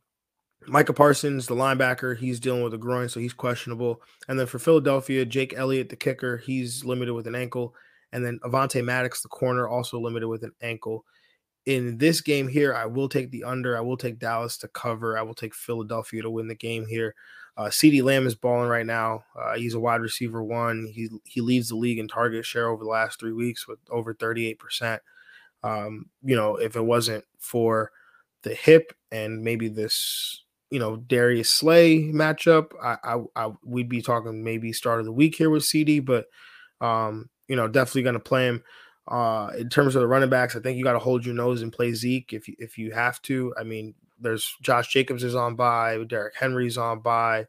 [0.68, 4.02] Micah Parsons, the linebacker, he's dealing with a groin, so he's questionable.
[4.28, 7.76] And then for Philadelphia, Jake Elliott, the kicker, he's limited with an ankle.
[8.12, 11.06] And then Avonte Maddox, the corner, also limited with an ankle.
[11.66, 13.78] In this game here, I will take the under.
[13.78, 15.18] I will take Dallas to cover.
[15.18, 17.16] I will take Philadelphia to win the game here.
[17.58, 19.24] Uh, CeeDee Lamb is balling right now.
[19.40, 20.88] Uh, he's a wide receiver one.
[20.92, 24.14] He he leads the league in target share over the last three weeks with over
[24.14, 25.00] 38%.
[25.64, 27.92] Um, you know, if it wasn't for
[28.44, 34.02] the hip and maybe this, you know, Darius Slay matchup, I, I, I we'd be
[34.02, 36.26] talking maybe start of the week here with CeeDee, but
[36.82, 38.64] um, you know, definitely going to play him.
[39.08, 41.62] Uh, in terms of the running backs, I think you got to hold your nose
[41.62, 43.54] and play Zeke if you, if you have to.
[43.58, 47.48] I mean, there's Josh Jacobs is on by, Derrick Henry's on by.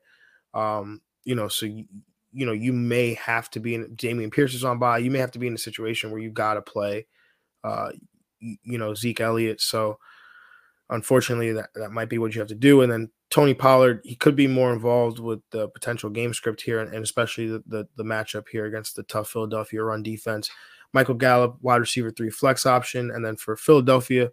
[0.55, 1.85] Um, you know, so you,
[2.33, 4.99] you know, you may have to be in Dameon Pierce is on by.
[4.99, 7.07] You may have to be in a situation where you got to play,
[7.65, 7.91] uh,
[8.39, 9.61] you, you, know, Zeke Elliott.
[9.61, 9.99] So
[10.91, 12.83] unfortunately, that, that might be what you have to do.
[12.83, 16.81] And then Tony Pollard, he could be more involved with the potential game script here,
[16.81, 20.51] and, and especially the, the, the matchup here against the tough Philadelphia run defense.
[20.93, 24.31] Michael Gallup, wide receiver three flex option, and then for Philadelphia,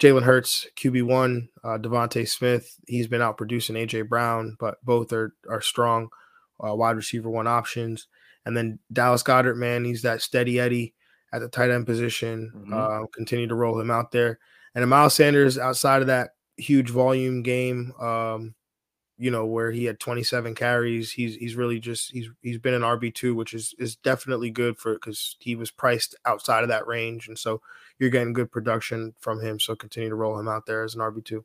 [0.00, 2.78] Jalen Hurts, QB one, uh, DeVonta Smith.
[2.86, 6.08] He's been out producing AJ Brown, but both are are strong
[6.64, 8.08] uh, wide receiver one options.
[8.46, 10.94] And then Dallas Goedert, man, he's that steady Eddie
[11.32, 12.52] at the tight end position.
[12.54, 12.74] Mm-hmm.
[12.74, 14.38] Uh, continue to roll him out there.
[14.74, 18.54] And Miles Sanders, outside of that huge volume game, um,
[19.16, 21.12] you know, where he had 27 carries.
[21.12, 24.76] He's he's really just he's he's been an RB two, which is is definitely good
[24.78, 27.60] for because he was priced outside of that range, and so
[27.98, 29.60] you're getting good production from him.
[29.60, 31.44] So continue to roll him out there as an RB two.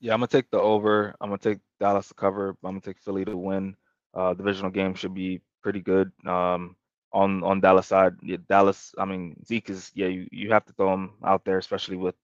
[0.00, 1.14] Yeah, I'm gonna take the over.
[1.20, 2.56] I'm gonna take Dallas to cover.
[2.64, 3.76] I'm gonna take Philly to win.
[4.14, 6.10] Uh, divisional game should be pretty good.
[6.26, 6.76] Um,
[7.12, 8.94] on on Dallas side, yeah, Dallas.
[8.96, 10.06] I mean Zeke is yeah.
[10.06, 12.14] You, you have to throw him out there, especially with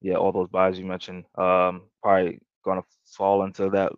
[0.00, 1.24] yeah all those buys you mentioned.
[1.36, 3.92] Um, probably going to fall into that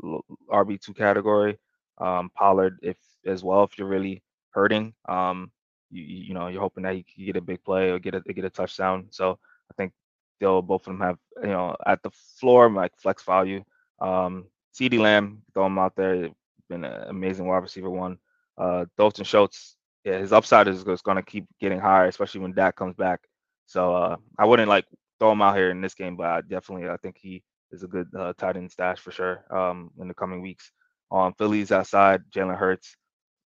[0.50, 1.58] RB two category.
[1.98, 2.96] Um, Pollard, if
[3.26, 5.50] as well, if you're really hurting, um,
[5.90, 8.20] you you know you're hoping that he can get a big play or get a
[8.20, 9.06] get a touchdown.
[9.10, 9.38] So
[9.70, 9.92] I think
[10.40, 13.64] they'll both of them have you know at the floor like flex value.
[14.00, 16.30] Um, CeeDee Lamb, throw him out there,
[16.68, 18.18] been an amazing wide receiver one.
[18.56, 22.54] Uh, Dalton Schultz, yeah, his upside is, is going to keep getting higher, especially when
[22.54, 23.20] Dak comes back.
[23.66, 24.86] So uh, I wouldn't like
[25.18, 27.88] throw him out here in this game, but I definitely I think he is a
[27.88, 30.70] good uh, tight end stash for sure um, in the coming weeks.
[31.10, 32.96] On Phillies outside, Jalen Hurts,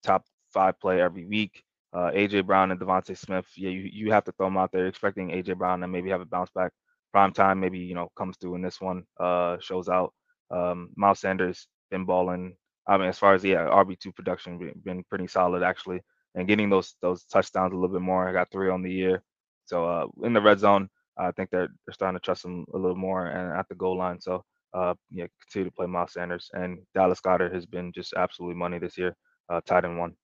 [0.04, 1.62] top five play every week.
[1.92, 4.86] Uh, AJ Brown and DeVonta Smith, yeah, you, you have to throw them out there.
[4.86, 6.72] expecting AJ Brown to maybe have a bounce back.
[7.12, 10.12] Prime time, maybe you know comes through in this one, uh, shows out.
[10.50, 12.56] Um, Miles Sanders been balling.
[12.86, 16.02] I mean, as far as yeah, RB two production been, been pretty solid actually,
[16.34, 18.28] and getting those those touchdowns a little bit more.
[18.28, 19.22] I got three on the year,
[19.64, 22.79] so uh, in the red zone, I think they're they're starting to trust him a
[22.79, 24.20] little more and at the goal line.
[24.20, 28.57] So uh, yeah, continue to play Miles Sanders and Dallas Goedert has been just absolutely
[28.57, 29.16] money this year.
[29.48, 30.14] Uh, tight end one.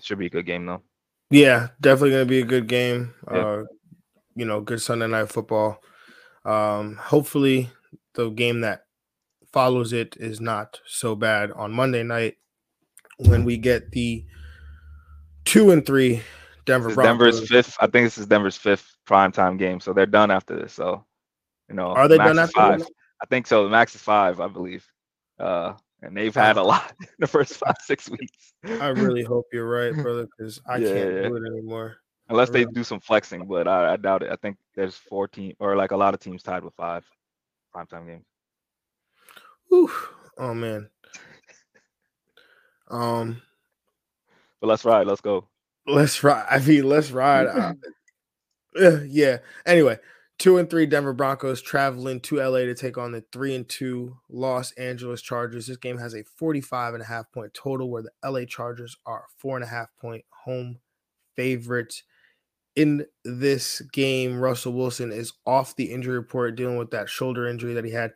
[0.00, 0.82] Should be a good game though.
[1.30, 3.14] Yeah, definitely gonna be a good game.
[3.30, 3.38] Yeah.
[3.38, 3.64] Uh,
[4.34, 5.82] you know, good Sunday night football.
[6.44, 7.70] Um, hopefully,
[8.14, 8.84] the game that
[9.52, 12.36] follows it is not so bad on Monday night
[13.18, 14.24] when we get the
[15.44, 16.22] two and three
[16.64, 17.76] Denver Denver's fifth.
[17.80, 20.72] I think this is Denver's fifth primetime game, so they're done after this.
[20.72, 21.04] So,
[21.68, 22.78] you know, are they done after five?
[22.80, 22.90] This?
[23.22, 23.64] I think so.
[23.64, 24.86] The max is five, I believe.
[25.38, 28.52] Uh, and they've had a lot in the first five six weeks.
[28.64, 31.28] I really hope you're right, brother, because I yeah, can't yeah.
[31.28, 31.96] do it anymore.
[32.28, 34.30] Unless they do some flexing, but I, I doubt it.
[34.30, 37.04] I think there's 14 or like a lot of teams tied with five
[37.74, 38.24] primetime games.
[39.68, 39.90] Whew.
[40.38, 40.88] Oh man.
[42.90, 43.42] Um.
[44.60, 45.06] But let's ride.
[45.06, 45.48] Let's go.
[45.86, 46.46] Let's ride.
[46.48, 47.46] I mean, let's ride.
[48.80, 49.38] uh, yeah.
[49.66, 49.98] Anyway,
[50.38, 54.16] two and three Denver Broncos traveling to LA to take on the three and two
[54.28, 55.66] Los Angeles Chargers.
[55.66, 59.26] This game has a 45 and a half point total where the LA Chargers are
[59.38, 60.78] four and a half point home
[61.36, 62.04] favorites.
[62.74, 67.74] In this game, Russell Wilson is off the injury report, dealing with that shoulder injury
[67.74, 68.12] that he had.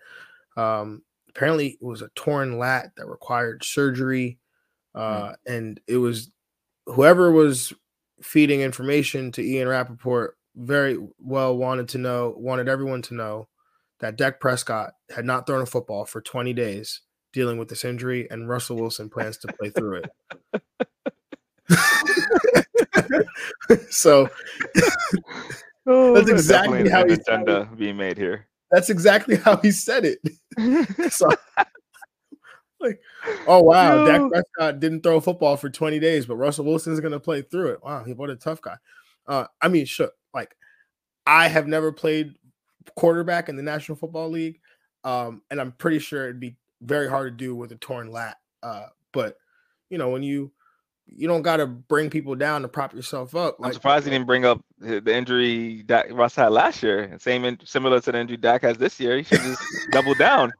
[0.56, 4.38] Um, apparently, it was a torn lat that required surgery.
[4.94, 5.00] Hmm.
[5.00, 5.32] Uh.
[5.46, 6.30] And it was
[6.86, 7.72] whoever was
[8.22, 13.48] feeding information to Ian Rapoport very well wanted to know, wanted everyone to know
[14.00, 18.28] that Dak Prescott had not thrown a football for 20 days dealing with this injury,
[18.30, 20.10] and Russell Wilson plans to play through it.
[23.90, 24.28] so
[25.86, 28.46] oh, that's exactly how he agenda being made here.
[28.70, 30.18] That's exactly how he said it.
[31.12, 31.28] so
[32.86, 33.00] like,
[33.46, 37.20] oh wow, Dak Prescott didn't throw football for 20 days, but Russell Wilson is gonna
[37.20, 37.82] play through it.
[37.82, 38.76] Wow, he what a tough guy.
[39.26, 40.56] Uh, I mean, sure, like
[41.26, 42.34] I have never played
[42.94, 44.60] quarterback in the National Football League,
[45.04, 48.36] um, and I'm pretty sure it'd be very hard to do with a torn lat.
[48.62, 49.36] Uh, but
[49.90, 50.52] you know, when you
[51.08, 53.60] you don't got to bring people down to prop yourself up.
[53.60, 57.16] Like, I'm surprised he didn't bring up the injury that Russ had last year.
[57.20, 59.16] Same, in, similar to the injury Dak has this year.
[59.16, 60.52] He should just double down.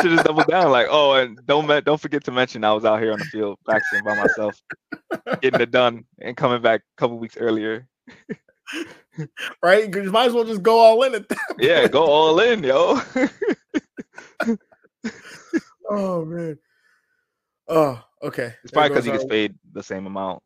[0.00, 0.70] Should just double down.
[0.70, 3.58] Like, oh, and don't don't forget to mention I was out here on the field
[3.64, 4.60] practicing by myself,
[5.40, 7.88] getting it done, and coming back a couple weeks earlier.
[9.62, 9.94] right?
[9.94, 11.38] You might as well just go all in at that.
[11.58, 13.00] Yeah, go all in, yo.
[15.90, 16.58] oh man.
[17.68, 18.54] Oh, okay.
[18.62, 20.42] It's probably because he gets paid the same amount.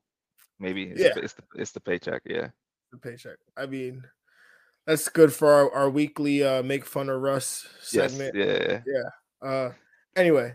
[0.60, 1.14] Maybe it's, yeah.
[1.14, 2.22] the, it's the it's the paycheck.
[2.24, 2.48] Yeah,
[2.92, 3.36] the paycheck.
[3.56, 4.02] I mean,
[4.86, 8.34] that's good for our, our weekly uh make fun of Russ segment.
[8.34, 9.08] Yes, yeah, yeah.
[9.40, 9.70] Uh,
[10.16, 10.54] anyway,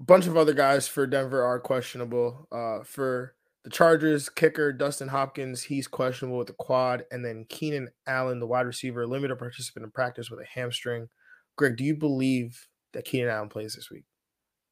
[0.00, 2.46] a bunch of other guys for Denver are questionable.
[2.52, 7.88] Uh, for the Chargers kicker Dustin Hopkins, he's questionable with the quad, and then Keenan
[8.06, 11.08] Allen, the wide receiver, limited participant in practice with a hamstring.
[11.56, 14.04] Greg, do you believe that Keenan Allen plays this week?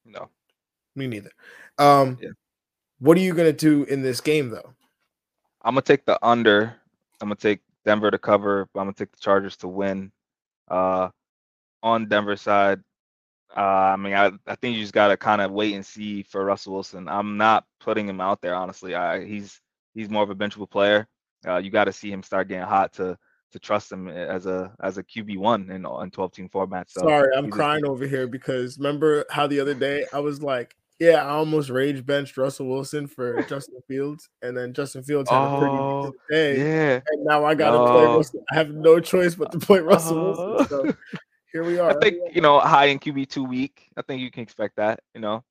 [0.05, 0.29] No,
[0.95, 1.31] me neither.
[1.79, 2.31] Um, yeah.
[2.99, 4.73] What are you gonna do in this game though?
[5.63, 6.77] I'm gonna take the under.
[7.21, 10.13] I'm gonna take Denver to cover, but I'm gonna take the Chargers to win.
[10.69, 11.09] Uh,
[11.83, 12.81] on Denver side,
[13.57, 16.45] uh, I mean, I, I think you just gotta kind of wait and see for
[16.45, 17.09] Russell Wilson.
[17.09, 18.95] I'm not putting him out there honestly.
[18.95, 19.61] I he's
[19.95, 21.09] he's more of a benchable player.
[21.47, 23.17] Uh, you got to see him start getting hot to
[23.53, 26.91] to trust him as a as a QB one in in 12 team format.
[26.91, 30.43] So sorry, I'm crying just, over here because remember how the other day I was
[30.43, 35.31] like, yeah, I almost rage benched Russell Wilson for Justin Fields, and then Justin Fields
[35.31, 36.59] had oh, a pretty decent oh, day.
[36.59, 37.87] Yeah, and now I got to no.
[37.87, 38.45] play Russell.
[38.51, 40.69] I have no choice but to play Russell Wilson.
[40.69, 40.97] So
[41.57, 41.91] here we are.
[41.91, 43.89] I think you know high in QB two week.
[43.97, 45.01] I think you can expect that.
[45.15, 45.43] You know,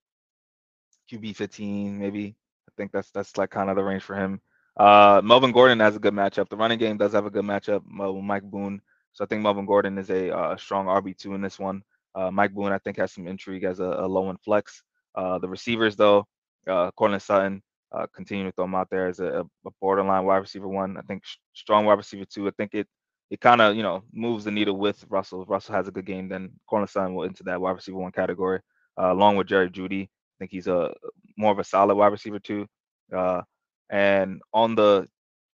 [1.12, 2.36] QB 15 maybe.
[2.70, 4.40] I think that's that's like kind of the range for him.
[4.78, 6.50] Uh, Melvin Gordon has a good matchup.
[6.50, 8.82] The running game does have a good matchup with Mike Boone.
[9.14, 11.82] So I think Melvin Gordon is a uh, strong RB two in this one.
[12.14, 14.84] Uh, Mike Boone I think has some intrigue as a, a low end flex.
[15.16, 16.28] Uh, the receivers, though,
[16.70, 17.64] uh, Courtland Sutton,
[17.94, 20.98] uh, continue to throw him out there as a, a borderline wide receiver one.
[20.98, 22.48] I think strong wide receiver two.
[22.48, 22.88] I think it
[23.30, 25.42] it kind of you know moves the needle with Russell.
[25.42, 28.60] If Russell has a good game, then Sutton will into that wide receiver one category,
[29.00, 30.04] uh, along with Jerry Jeudy.
[30.04, 30.94] I think he's a
[31.38, 32.68] more of a solid wide receiver too.
[33.16, 33.42] Uh,
[33.90, 35.08] and on the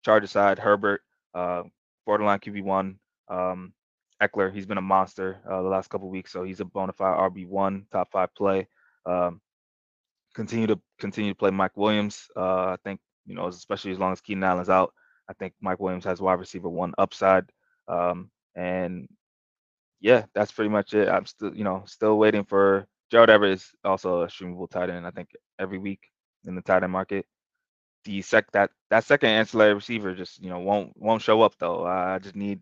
[0.05, 1.03] Charger side, Herbert,
[1.35, 1.65] uh,
[2.07, 2.99] borderline QB one.
[3.29, 3.73] Um,
[4.23, 7.17] Ekeler, he's been a monster uh, the last couple weeks, so he's a bona fide
[7.19, 8.67] RB one, top five play.
[9.07, 9.41] Um,
[10.35, 12.27] continue to continue to play Mike Williams.
[12.37, 14.93] Uh, I think you know, especially as long as Keenan Allen's out,
[15.29, 17.45] I think Mike Williams has wide receiver one upside.
[17.89, 19.09] Um, and
[20.01, 21.09] yeah, that's pretty much it.
[21.09, 25.07] I'm still, you know, still waiting for Gerald Everett is also a streamable tight end.
[25.07, 26.01] I think every week
[26.45, 27.27] in the tight end market.
[28.05, 31.85] The sec that that second ancillary receiver just you know won't won't show up though.
[31.85, 32.61] I just need.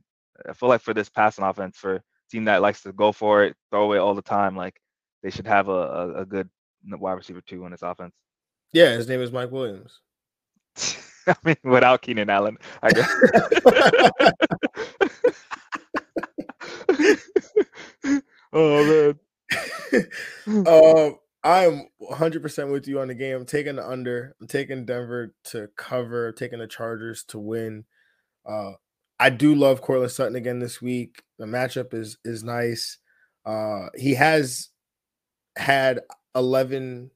[0.49, 3.55] I feel like for this passing offense, for team that likes to go for it,
[3.71, 4.81] throw it all the time, like
[5.23, 6.49] they should have a, a, a good
[6.91, 8.15] wide receiver two in this offense.
[8.73, 10.01] Yeah, his name is Mike Williams.
[11.29, 13.13] I mean, without Keenan Allen, I guess.
[18.53, 19.19] oh man.
[20.67, 23.37] um, I'm 100% with you on the game.
[23.37, 24.35] I'm taking the under.
[24.41, 26.29] I'm taking Denver to cover.
[26.29, 27.85] I'm taking the Chargers to win.
[28.45, 28.73] Uh,
[29.19, 31.23] I do love Courtland Sutton again this week.
[31.39, 32.99] The matchup is is nice.
[33.45, 34.71] Uh, he has
[35.57, 36.01] had
[36.35, 37.11] 11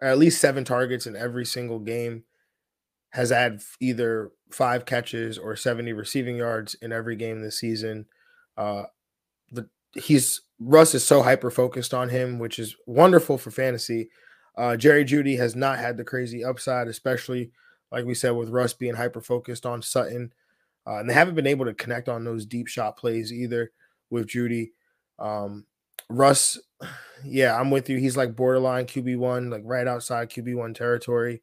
[0.00, 2.24] or at least seven targets in every single game
[3.12, 8.06] has had either five catches or 70 receiving yards in every game this season
[8.56, 8.84] uh
[9.50, 14.10] the he's russ is so hyper focused on him which is wonderful for fantasy
[14.56, 17.50] uh jerry Jeudy has not had the crazy upside especially
[17.90, 20.32] like we said with russ being hyper focused on sutton
[20.86, 23.70] uh, and they haven't been able to connect on those deep shot plays either
[24.10, 24.72] with Jeudy.
[25.18, 25.66] um
[26.08, 26.58] Russ,
[27.24, 27.98] yeah, I'm with you.
[27.98, 31.42] He's like borderline QB1, like right outside QB1 territory.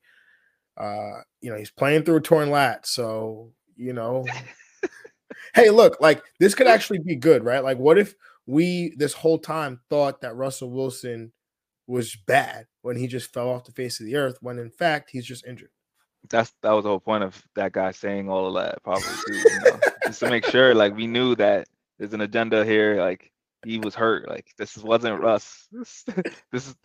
[0.80, 2.88] Uh, you know, he's playing through a torn lat.
[2.88, 4.26] So, you know,
[5.54, 7.64] hey, look, like this could actually be good, right?
[7.64, 8.16] Like, what if
[8.46, 11.32] we this whole time thought that Russell Wilson
[11.88, 15.10] was bad when he just fell off the face of the earth, when in fact
[15.12, 15.72] he's just injured?
[16.30, 19.34] That's that was the whole point of that guy saying all of that, probably too,
[19.34, 23.32] you know, just to make sure like we knew that there's an agenda here, like
[23.66, 24.28] he was hurt.
[24.28, 25.68] Like this wasn't Russ.
[25.72, 26.06] this
[26.54, 26.76] is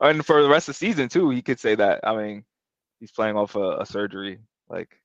[0.00, 2.00] and for the rest of the season too, he could say that.
[2.04, 2.44] I mean,
[3.00, 4.38] he's playing off a, a surgery.
[4.68, 5.00] Like,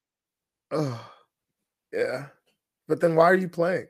[0.71, 1.03] oh,
[1.91, 2.27] yeah.
[2.87, 3.87] But then why are you playing?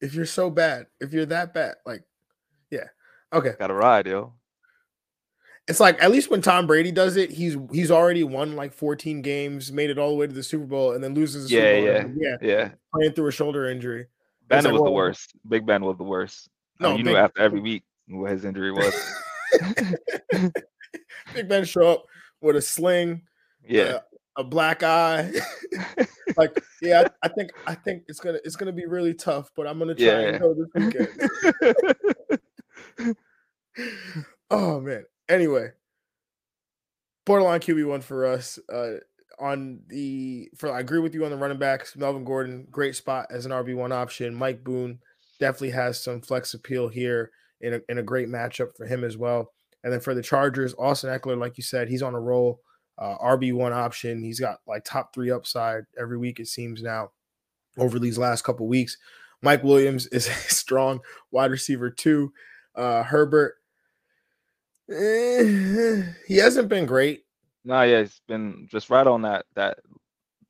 [0.00, 2.04] If you're so bad, if you're that bad, like,
[2.70, 2.86] yeah,
[3.32, 3.54] okay.
[3.58, 4.32] Got to ride, yo.
[5.66, 9.20] It's like at least when Tom Brady does it, he's he's already won like 14
[9.20, 11.50] games, made it all the way to the Super Bowl, and then loses.
[11.50, 12.70] The yeah, yeah, yeah, yeah.
[12.94, 14.06] Playing through a shoulder injury.
[14.48, 15.34] Ben like, was well, the worst.
[15.46, 16.48] Big Ben was the worst.
[16.80, 18.94] No, you knew after every week what his injury was.
[21.34, 22.06] Big Ben show up
[22.40, 23.22] with a sling,
[23.68, 23.98] yeah,
[24.36, 25.32] a black eye,
[26.36, 29.66] like, yeah, I, I, think I think it's gonna it's gonna be really tough, but
[29.66, 30.20] I'm gonna try yeah.
[30.20, 31.08] and go this weekend.
[34.50, 35.04] oh man.
[35.28, 35.72] Anyway,
[37.26, 38.58] borderline QB one for us.
[38.72, 38.94] Uh,
[39.40, 41.96] on the for I agree with you on the running backs.
[41.96, 44.34] Melvin Gordon, great spot as an RB one option.
[44.34, 44.98] Mike Boone
[45.38, 49.16] definitely has some flex appeal here in a, in a great matchup for him as
[49.16, 49.52] well.
[49.84, 52.60] And then for the Chargers, Austin Ekeler, like you said, he's on a roll.
[52.98, 54.22] Uh, RB one option.
[54.22, 57.10] He's got like top three upside every week it seems now
[57.78, 58.96] over these last couple weeks.
[59.40, 62.32] Mike Williams is a strong wide receiver too.
[62.74, 63.54] Uh, Herbert,
[64.90, 67.24] eh, he hasn't been great.
[67.64, 69.78] No, yeah, he's been just right on that that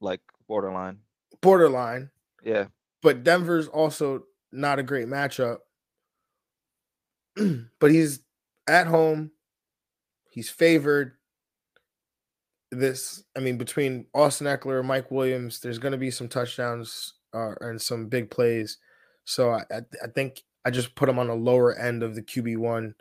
[0.01, 0.99] like borderline.
[1.41, 2.11] Borderline.
[2.45, 2.67] Yeah.
[3.03, 5.59] But Denver's also not a great matchup.
[7.79, 8.21] but he's
[8.67, 9.33] at home.
[10.31, 11.18] He's favored.
[12.71, 17.15] This, I mean, between Austin Ekeler, and Mike Williams, there's going to be some touchdowns
[17.35, 18.79] uh, and some big plays.
[19.25, 22.59] So I, I think I just put him on the lower end of the QB
[22.59, 22.95] one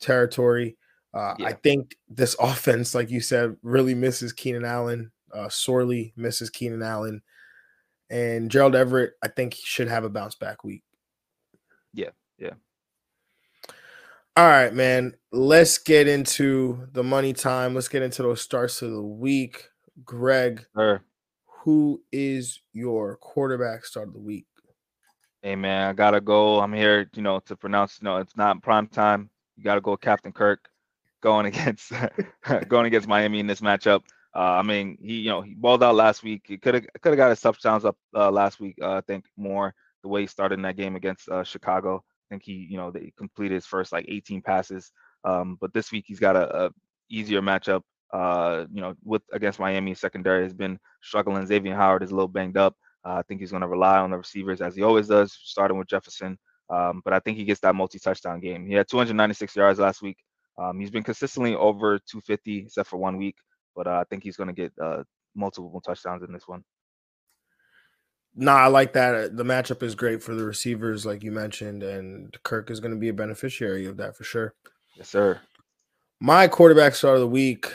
[0.00, 0.76] territory.
[1.14, 1.46] Uh, yeah.
[1.46, 6.82] I think this offense, like you said, really misses Keenan Allen, uh, sorely misses Keenan
[6.82, 7.22] Allen.
[8.10, 10.82] And Gerald Everett, I think he should have a bounce back week.
[11.94, 12.54] Yeah, yeah.
[14.34, 15.14] All right, man.
[15.30, 17.74] Let's get into the money time.
[17.74, 19.68] Let's get into those starts of the week.
[20.06, 21.04] Greg, sure.
[21.44, 24.46] who is your quarterback start of the week?
[25.42, 26.60] Hey man, I gotta go.
[26.60, 27.98] I'm here, you know, to pronounce.
[28.00, 29.28] You know, it's not prime time.
[29.56, 30.66] You gotta go, Captain Kirk
[31.20, 31.92] going against
[32.68, 34.00] going against Miami in this matchup.
[34.34, 36.44] Uh, I mean, he you know he balled out last week.
[36.46, 38.78] He could have could have got his touchdowns up uh, last week.
[38.80, 42.02] Uh, I think more the way he started in that game against uh, Chicago.
[42.32, 44.90] I think he you know they completed his first like 18 passes.
[45.24, 46.70] Um, but this week he's got a, a
[47.10, 47.82] easier matchup.
[48.10, 51.46] Uh, you know, with against Miami secondary has been struggling.
[51.46, 52.74] Xavier Howard is a little banged up.
[53.04, 55.76] Uh, I think he's going to rely on the receivers as he always does, starting
[55.76, 56.38] with Jefferson.
[56.70, 58.66] Um, but I think he gets that multi-touchdown game.
[58.66, 60.16] He had 296 yards last week.
[60.56, 63.36] Um, he's been consistently over 250 except for one week,
[63.76, 65.02] but uh, I think he's going to get uh,
[65.34, 66.64] multiple touchdowns in this one.
[68.34, 69.36] Nah, I like that.
[69.36, 72.98] The matchup is great for the receivers, like you mentioned, and Kirk is going to
[72.98, 74.54] be a beneficiary of that for sure.
[74.96, 75.40] Yes, sir.
[76.18, 77.66] My quarterback start of the week,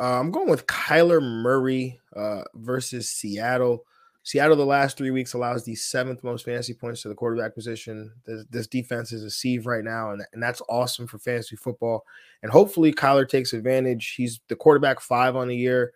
[0.00, 3.84] uh, I'm going with Kyler Murray uh, versus Seattle.
[4.24, 8.12] Seattle, the last three weeks, allows the seventh most fantasy points to the quarterback position.
[8.26, 12.04] This, this defense is a sieve right now, and, and that's awesome for fantasy football.
[12.42, 14.14] And hopefully, Kyler takes advantage.
[14.16, 15.92] He's the quarterback five on the year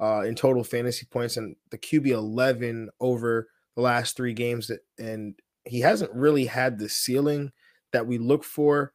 [0.00, 3.48] uh, in total fantasy points, and the QB 11 over
[3.78, 4.66] the last three games.
[4.66, 7.52] That and he hasn't really had the ceiling
[7.92, 8.92] that we look for.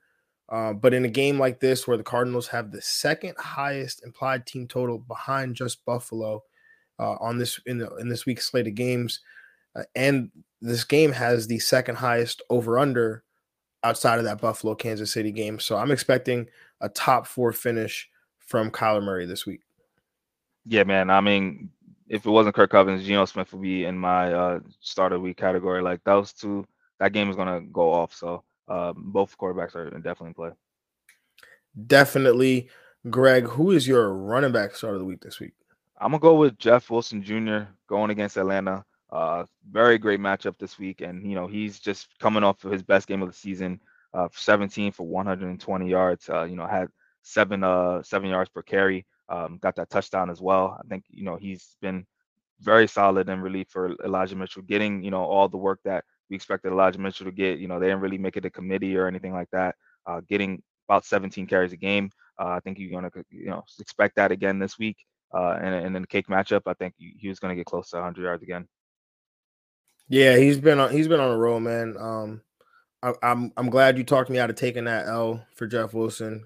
[0.50, 4.46] Uh, but in a game like this, where the Cardinals have the second highest implied
[4.46, 6.44] team total behind just Buffalo
[7.00, 9.22] uh, on this in the in this week's slate of games,
[9.76, 10.30] uh, and
[10.62, 13.24] this game has the second highest over under
[13.86, 15.60] outside of that Buffalo Kansas City game.
[15.60, 16.48] So I'm expecting
[16.82, 18.10] a top four finish
[18.40, 19.62] from Kyler Murray this week.
[20.66, 21.10] Yeah, man.
[21.10, 21.70] I mean,
[22.14, 25.36] if it wasn't Kirk Cousins, Geno Smith would be in my uh, start of week
[25.36, 25.82] category.
[25.82, 26.64] Like those two,
[27.00, 28.14] that game is gonna go off.
[28.14, 30.50] So um, both quarterbacks are definitely in play.
[31.88, 32.70] Definitely,
[33.10, 33.48] Greg.
[33.48, 35.54] Who is your running back start of the week this week?
[36.00, 37.64] I'm gonna go with Jeff Wilson Jr.
[37.90, 38.86] going against Atlanta.
[39.12, 42.84] Uh, very great matchup this week, and you know he's just coming off of his
[42.84, 43.80] best game of the season.
[44.14, 46.30] Uh, 17 for 120 yards.
[46.30, 46.90] Uh, you know had
[47.24, 49.04] seven uh seven yards per carry.
[49.30, 50.78] Um, got that touchdown as well.
[50.80, 52.06] I think you know he's been
[52.60, 56.36] very solid in relief for Elijah Mitchell, getting you know all the work that we
[56.36, 57.60] expected Elijah Mitchell to get.
[57.60, 59.76] You know they didn't really make it a committee or anything like that.
[60.06, 62.10] Uh, getting about 17 carries a game.
[62.40, 64.98] Uh, I think you're gonna you know expect that again this week.
[65.34, 68.22] Uh, and, in the cake matchup, I think he was to get close to 100
[68.22, 68.68] yards again.
[70.08, 71.96] Yeah, he's been on he's been on a roll, man.
[71.98, 72.42] Um,
[73.02, 75.94] I, am I'm, I'm glad you talked me out of taking that L for Jeff
[75.94, 76.46] Wilson,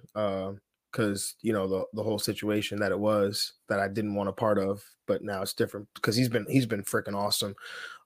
[0.98, 4.34] because you know the the whole situation that it was that I didn't want a
[4.34, 7.56] part of, but now it's different because he's been he's been freaking awesome.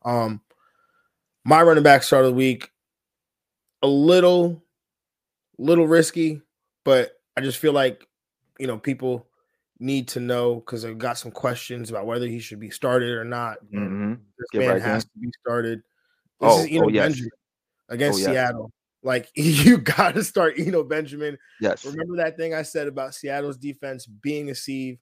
[0.04, 0.42] Um,
[1.46, 2.72] my running back start of the week,
[3.82, 4.62] a little,
[5.58, 6.42] little risky,
[6.84, 8.06] but I just feel like
[8.60, 9.26] you know people
[9.80, 13.24] need to know because I've got some questions about whether he should be started or
[13.24, 13.58] not.
[13.74, 14.16] Mm-hmm.
[14.38, 15.80] This Get man right has to be started.
[16.42, 17.08] This oh, is Eno oh, yes.
[17.08, 17.30] Benjamin
[17.90, 18.30] against oh, yes.
[18.32, 18.72] Seattle.
[19.04, 21.38] Like you got to start Eno Benjamin.
[21.60, 21.86] Yes.
[21.86, 25.00] Remember that thing I said about Seattle's defense being a sieve?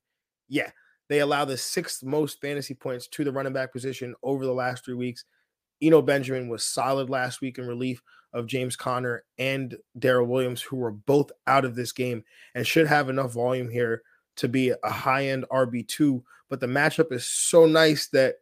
[0.48, 0.72] Yeah,
[1.10, 4.86] they allow the sixth most fantasy points to the running back position over the last
[4.86, 5.26] three weeks.
[5.82, 8.02] Eno Benjamin was solid last week in relief
[8.34, 12.24] of James Conner and Darrel Williams, who were both out of this game
[12.54, 14.04] and should have enough volume here
[14.38, 18.36] to be a high end RB2, but the matchup is so nice that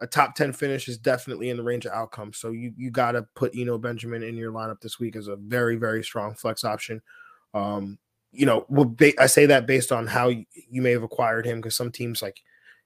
[0.00, 2.38] a top 10 finish is definitely in the range of outcomes.
[2.38, 5.36] So you you got to put Eno Benjamin in your lineup this week as a
[5.36, 7.00] very very strong flex option.
[7.54, 7.98] Um,
[8.32, 11.58] you know, well, I say that based on how you, you may have acquired him
[11.58, 12.42] because some teams like,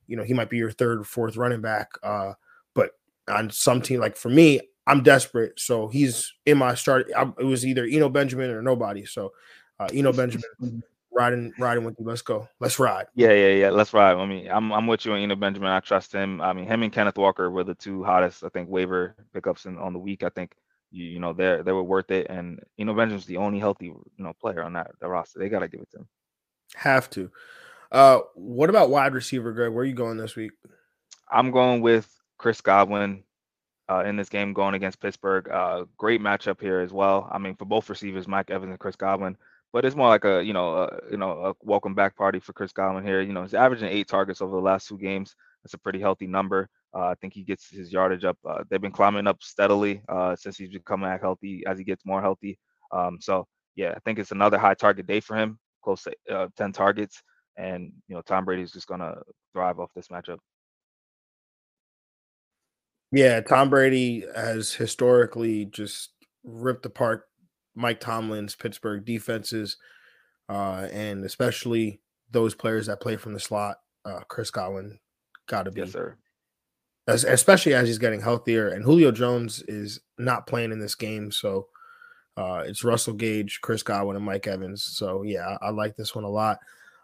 [0.06, 1.90] you know, he might be your third or fourth running back.
[2.04, 2.34] Uh,
[2.74, 2.92] but
[3.28, 7.10] on some team like for me, I'm desperate, so he's in my start.
[7.16, 9.04] I, it was either Eno Benjamin or nobody.
[9.04, 9.32] So
[9.78, 10.44] uh, Eno Benjamin
[11.12, 12.06] riding riding with you.
[12.06, 12.48] Let's go.
[12.60, 13.06] Let's ride.
[13.14, 13.70] Yeah, yeah, yeah.
[13.70, 14.16] Let's ride.
[14.16, 15.70] I mean, I'm I'm with you on Eno Benjamin.
[15.70, 16.40] I trust him.
[16.40, 19.76] I mean, him and Kenneth Walker were the two hottest, I think, waiver pickups in,
[19.78, 20.22] on the week.
[20.22, 20.54] I think
[20.90, 22.28] you, you know they they were worth it.
[22.30, 25.38] And Eno Benjamin's the only healthy you know player on that, that roster.
[25.38, 26.08] They gotta give it to him.
[26.76, 27.30] Have to.
[27.90, 29.72] Uh, what about wide receiver, Greg?
[29.72, 30.52] Where are you going this week?
[31.30, 32.08] I'm going with
[32.38, 33.24] Chris Godwin.
[33.88, 37.28] Uh, in this game going against Pittsburgh, uh, great matchup here as well.
[37.32, 39.36] I mean, for both receivers, Mike Evans and Chris Godwin
[39.72, 42.52] but it's more like a you know a, you know a welcome back party for
[42.52, 43.20] Chris Godwin here.
[43.20, 45.34] You know he's averaging eight targets over the last two games.
[45.62, 46.68] That's a pretty healthy number.
[46.94, 48.38] Uh, I think he gets his yardage up.
[48.48, 52.20] Uh, they've been climbing up steadily uh, since he's back healthy as he gets more
[52.20, 52.58] healthy.
[52.92, 53.46] Um, so
[53.76, 57.22] yeah, I think it's another high target day for him, close to uh, 10 targets,
[57.56, 59.16] and you know Tom Brady is just gonna
[59.52, 60.38] thrive off this matchup.
[63.12, 66.10] Yeah, Tom Brady has historically just
[66.44, 67.29] ripped apart
[67.74, 69.76] Mike Tomlin's Pittsburgh defenses,
[70.48, 72.00] uh, and especially
[72.30, 73.76] those players that play from the slot.
[74.04, 74.98] Uh, Chris Godwin
[75.46, 76.16] got to be, yes, sir.
[77.06, 78.68] As, especially as he's getting healthier.
[78.68, 81.66] And Julio Jones is not playing in this game, so
[82.36, 84.84] uh, it's Russell Gage, Chris Godwin, and Mike Evans.
[84.84, 86.58] So yeah, I, I like this one a lot.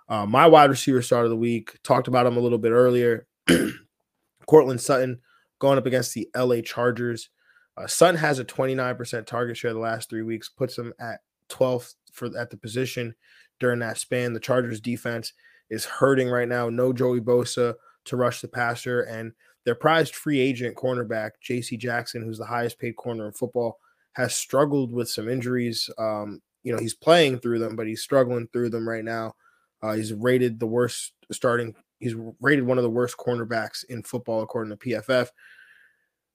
[0.08, 3.26] Uh, my wide receiver start of the week talked about him a little bit earlier.
[4.46, 5.20] Courtland Sutton
[5.58, 7.28] going up against the LA Chargers.
[7.76, 11.20] Uh, Sutton has a 29% target share the last three weeks, puts him at
[11.50, 13.14] 12th for at the position
[13.60, 14.32] during that span.
[14.32, 15.32] The Chargers defense
[15.70, 16.68] is hurting right now.
[16.68, 17.74] No Joey Bosa
[18.06, 19.32] to rush the passer, and
[19.64, 21.76] their prized free agent cornerback J.C.
[21.76, 23.78] Jackson, who's the highest paid corner in football,
[24.12, 25.90] has struggled with some injuries.
[25.98, 29.34] Um, you know, he's playing through them, but he's struggling through them right now.
[29.82, 31.74] Uh, he's rated the worst starting.
[31.98, 35.28] He's rated one of the worst cornerbacks in football according to PFF.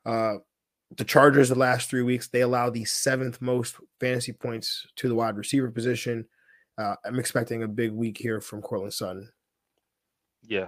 [0.05, 0.39] Uh,
[0.97, 5.15] the Chargers the last three weeks, they allow the seventh most fantasy points to the
[5.15, 6.25] wide receiver position.
[6.77, 9.29] Uh, I'm expecting a big week here from Courtland Sutton.
[10.43, 10.67] Yeah,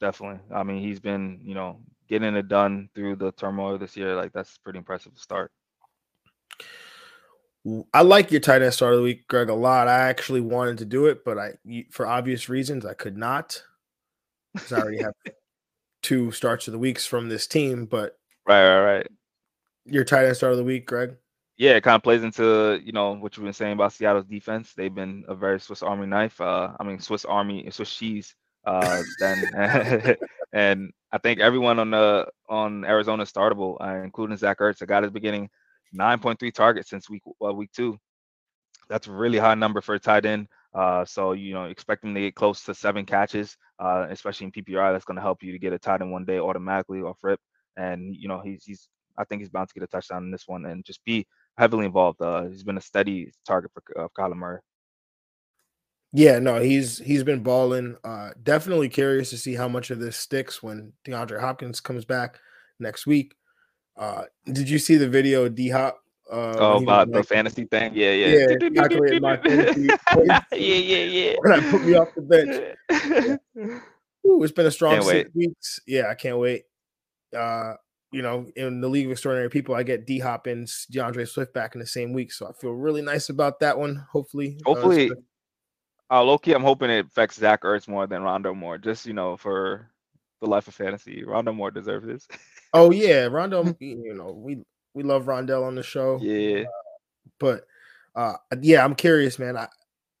[0.00, 0.40] definitely.
[0.54, 4.14] I mean, he's been, you know, getting it done through the turmoil this year.
[4.14, 5.50] Like that's pretty impressive to start.
[7.94, 9.86] I like your tight end start of the week, Greg, a lot.
[9.86, 11.52] I actually wanted to do it, but I,
[11.90, 13.62] for obvious reasons, I could not
[14.52, 15.14] because I already have
[16.02, 17.86] two starts of the weeks from this team.
[17.86, 19.06] But right, right, right
[19.84, 21.16] your tight end start of the week, Greg?
[21.56, 24.72] Yeah, it kind of plays into you know what you've been saying about Seattle's defense.
[24.74, 26.40] They've been a very Swiss Army knife.
[26.40, 28.34] Uh, I mean Swiss Army Swiss cheese.
[28.64, 30.16] Uh, then
[30.52, 35.00] and I think everyone on the on Arizona startable, uh, including Zach Ertz, a guy
[35.00, 35.50] that's beginning
[35.94, 37.98] 9.3 targets since week uh, week two.
[38.88, 40.48] That's a really high number for a tight end.
[40.74, 44.52] Uh, so you know, expect him to get close to seven catches, uh, especially in
[44.52, 44.92] PPR.
[44.92, 47.40] That's going to help you to get a tight end one day automatically off rip.
[47.76, 48.88] And you know, he's he's
[49.18, 51.26] I think he's bound to get a touchdown in this one and just be
[51.58, 52.20] heavily involved.
[52.20, 54.60] Uh, he's been a steady target for uh, Kyler Murray.
[56.14, 57.96] Yeah, no, he's he's been balling.
[58.04, 62.38] Uh, definitely curious to see how much of this sticks when DeAndre Hopkins comes back
[62.78, 63.34] next week.
[63.96, 65.98] Uh, did you see the video D Hop?
[66.30, 67.92] Uh, oh, about the fantasy thing?
[67.94, 68.56] Yeah, yeah.
[68.70, 71.34] Yeah, my fantasy yeah, yeah, yeah.
[71.40, 73.40] When I put me off the bench.
[74.26, 75.34] Ooh, it's been a strong can't six wait.
[75.34, 75.80] weeks.
[75.86, 76.64] Yeah, I can't wait.
[77.36, 77.74] Uh,
[78.12, 81.54] you know, in the League of Extraordinary People, I get D Hop and D'Andre Swift
[81.54, 82.30] back in the same week.
[82.32, 84.06] So I feel really nice about that one.
[84.12, 88.56] Hopefully, uh, hopefully, uh, uh Loki, I'm hoping it affects Zach Ertz more than Rondale
[88.56, 89.90] Moore, just you know, for
[90.40, 91.24] the life of fantasy.
[91.26, 92.28] Rondale Moore deserves this.
[92.74, 94.58] oh yeah, Rondo, you know, we
[94.94, 96.18] we love Rondale on the show.
[96.20, 96.60] Yeah.
[96.60, 97.64] Uh, but
[98.14, 99.56] uh yeah, I'm curious, man.
[99.56, 99.68] I,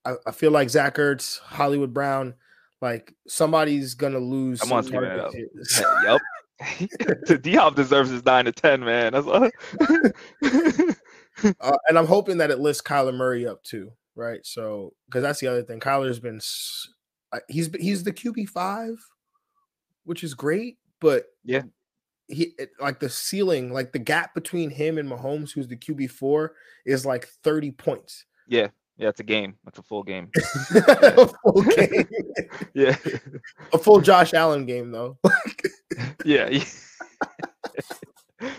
[0.04, 2.34] I, I feel like Zach Ertz, Hollywood Brown,
[2.80, 4.62] like somebody's gonna lose.
[4.62, 4.84] I'm on
[6.04, 6.20] yep.
[7.42, 9.12] D Hop deserves his nine to ten, man.
[9.12, 9.44] That's all.
[11.60, 14.44] uh, and I'm hoping that it lifts Kyler Murray up too, right?
[14.44, 15.80] So because that's the other thing.
[15.80, 16.40] Kyler's been
[17.48, 18.96] he's he's the QB five,
[20.04, 21.62] which is great, but yeah,
[22.28, 26.54] he like the ceiling, like the gap between him and Mahomes, who's the QB four,
[26.86, 28.24] is like 30 points.
[28.48, 29.56] Yeah, yeah, it's a game.
[29.66, 30.30] It's a full game.
[30.74, 32.08] a full game.
[32.74, 32.96] yeah.
[33.72, 35.18] A full Josh Allen game though.
[36.24, 36.48] yeah.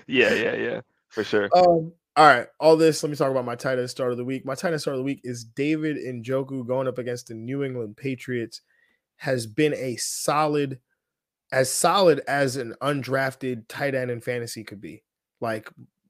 [0.08, 0.82] yeah, yeah, yeah.
[1.10, 1.50] For sure.
[1.56, 2.48] Um, all right.
[2.60, 4.46] All this, let me talk about my tight end start of the week.
[4.46, 7.64] My tight end start of the week is David Njoku going up against the New
[7.64, 8.62] England Patriots.
[9.18, 10.80] Has been a solid
[11.52, 15.04] as solid as an undrafted tight end in fantasy could be.
[15.40, 15.70] Like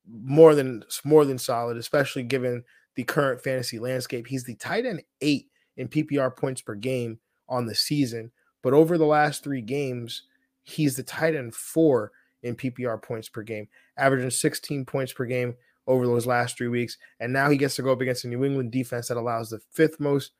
[0.09, 2.63] more than more than solid, especially given
[2.95, 4.27] the current fantasy landscape.
[4.27, 7.19] He's the tight end eight in PPR points per game
[7.49, 8.31] on the season,
[8.61, 10.23] but over the last three games,
[10.63, 12.11] he's the tight end four
[12.43, 13.67] in PPR points per game,
[13.97, 15.55] averaging 16 points per game
[15.87, 16.97] over those last three weeks.
[17.19, 19.59] And now he gets to go up against a New England defense that allows the
[19.71, 20.31] fifth most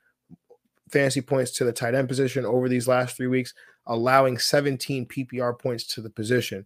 [0.89, 3.53] fantasy points to the tight end position over these last three weeks,
[3.87, 6.65] allowing 17 PPR points to the position.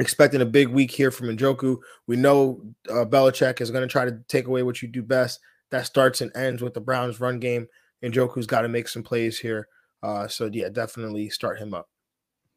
[0.00, 1.76] Expecting a big week here from Njoku.
[2.06, 5.40] We know uh, Belichick is going to try to take away what you do best.
[5.70, 7.68] That starts and ends with the Browns' run game.
[8.02, 9.68] Njoku's got to make some plays here.
[10.02, 11.90] Uh, so yeah, definitely start him up.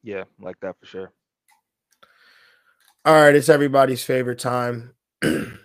[0.03, 1.11] Yeah, like that for sure.
[3.03, 4.93] All right, it's everybody's favorite time.
[5.21, 5.57] Gotta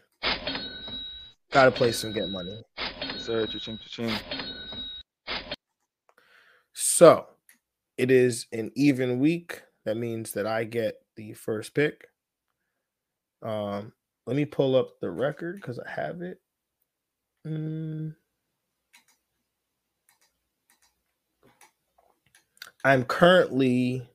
[1.71, 2.61] play some get money.
[3.17, 4.13] sir, cha-ching, cha-ching.
[6.73, 7.27] So
[7.97, 9.63] it is an even week.
[9.85, 12.07] That means that I get the first pick.
[13.43, 13.93] Um,
[14.25, 16.41] let me pull up the record because I have it.
[17.47, 18.15] Mm.
[22.85, 24.09] I'm currently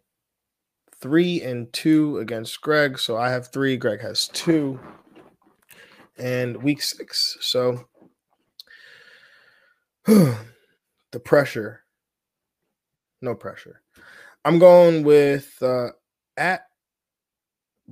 [1.01, 2.97] three and two against Greg.
[2.97, 3.75] So I have three.
[3.75, 4.79] Greg has two.
[6.17, 7.37] And week six.
[7.41, 7.85] So
[10.05, 11.81] the pressure.
[13.21, 13.81] No pressure.
[14.45, 15.89] I'm going with uh,
[16.37, 16.67] at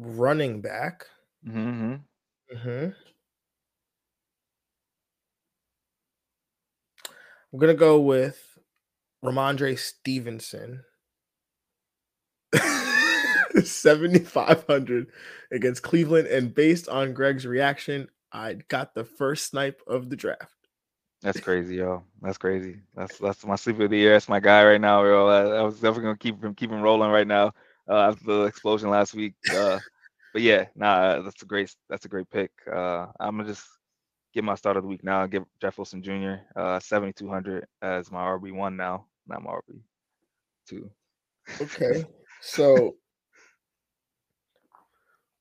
[0.01, 1.05] running back.
[1.47, 1.95] Mm-hmm.
[2.55, 2.89] Mm-hmm.
[7.53, 8.57] I'm gonna go with
[9.23, 10.83] Rhamondre Stevenson.
[13.63, 15.07] 7,500
[15.51, 16.27] against Cleveland.
[16.27, 20.55] And based on Greg's reaction, I got the first snipe of the draft.
[21.21, 22.03] That's crazy, yo.
[22.21, 22.79] That's crazy.
[22.95, 24.13] That's that's my sleeper of the year.
[24.13, 25.27] That's my guy right now, yo.
[25.27, 27.53] I, I was definitely gonna keep him keep him rolling right now
[27.91, 29.33] uh, after the explosion last week.
[29.53, 29.79] Uh,
[30.33, 32.51] but yeah, nah, that's a great that's a great pick.
[32.71, 33.67] Uh, I'm gonna just
[34.33, 35.27] get my start of the week now.
[35.27, 36.35] Give Jeff Wilson Jr.
[36.55, 39.81] Uh, 7,200 as my RB one now, not my RB
[40.67, 40.89] two.
[41.59, 42.05] Okay,
[42.41, 42.95] so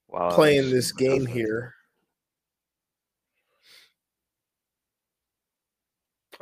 [0.08, 1.74] Wow, playing this game here.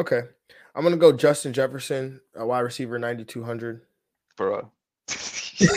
[0.01, 0.23] Okay,
[0.75, 3.83] I'm gonna go Justin Jefferson, a wide receiver, 9,200.
[4.37, 4.65] for uh,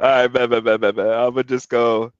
[0.00, 1.06] All right, bet, bet, bet, bet, bet.
[1.06, 2.12] I'm gonna just go.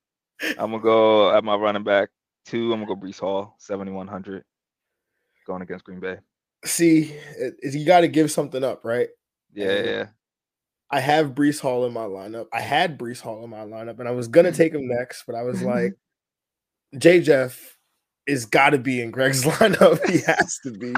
[0.59, 2.11] I'm gonna go at my running back
[2.45, 2.73] two.
[2.73, 4.45] I'm gonna go Breece Hall, 7100,
[5.47, 6.17] going against Green Bay.
[6.65, 9.09] See, it, it- you got to give something up, right?
[9.55, 10.07] Yeah, And- yeah.
[10.91, 12.47] I have Breece Hall in my lineup.
[12.51, 15.35] I had Breece Hall in my lineup, and I was gonna take him next, but
[15.37, 15.93] I was like,
[16.97, 17.77] J Jeff
[18.27, 20.05] is got to be in Greg's lineup.
[20.09, 20.95] he has to be.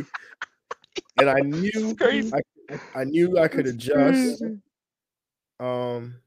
[1.18, 2.32] And I knew, crazy.
[2.34, 2.40] I,
[2.94, 4.42] I knew I could adjust.
[5.58, 6.20] Um,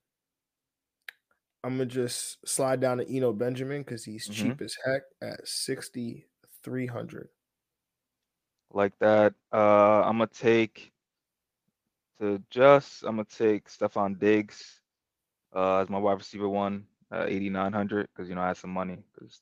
[1.63, 4.33] I'm gonna just slide down to Eno Benjamin because he's Mhm.
[4.35, 6.27] cheap as heck at sixty
[6.61, 7.29] three hundred.
[8.71, 9.33] Like that.
[9.51, 10.91] Uh, I'm gonna take
[12.19, 13.03] to just.
[13.03, 14.81] I'm gonna take Stefon Diggs
[15.55, 19.03] uh, as my wide receiver one, uh, 8900, because you know I had some money
[19.13, 19.41] because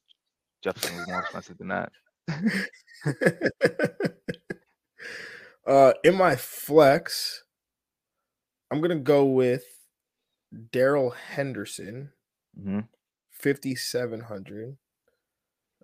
[0.62, 1.92] Jefferson was more expensive than that.
[5.68, 7.44] uh, in my flex,
[8.72, 9.64] I'm gonna go with
[10.72, 12.12] Darrell Henderson,
[12.62, 12.80] hmm
[13.32, 14.78] 5700.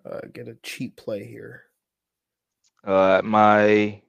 [0.04, 1.64] Uh, get a cheap play here.
[2.84, 4.00] Uh, my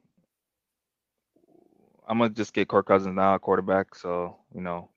[2.08, 3.96] I'm gonna just get Kirk Cousins now, at quarterback.
[3.96, 4.90] So you know,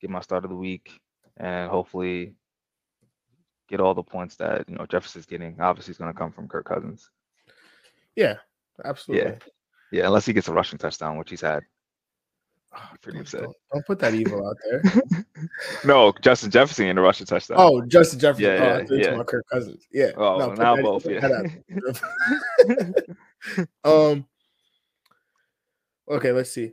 [0.00, 0.90] get my start of the week,
[1.36, 2.34] and hopefully
[3.68, 5.60] get all the points that you know Jefferson's getting.
[5.60, 7.10] Obviously, it's gonna come from Kirk Cousins.
[8.14, 8.36] Yeah,
[8.84, 9.32] absolutely.
[9.32, 9.38] Yeah,
[9.92, 11.62] unless he gets a rushing touchdown, which he's had.
[12.74, 13.42] Ah, pretty upset.
[13.42, 15.02] Don't, don't put that evil out there.
[15.84, 17.56] No, Justin Jefferson in a rushing touchthought.
[17.58, 18.44] Oh, Justin Jefferson.
[18.44, 19.14] Yeah, oh, yeah, thought you were talking yeah.
[19.14, 19.86] about Kirk Cousins.
[19.92, 20.10] Yeah.
[20.16, 21.06] Oh, no, now both.
[21.06, 21.42] Yeah.
[23.84, 24.26] um.
[26.08, 26.72] Okay, let's see.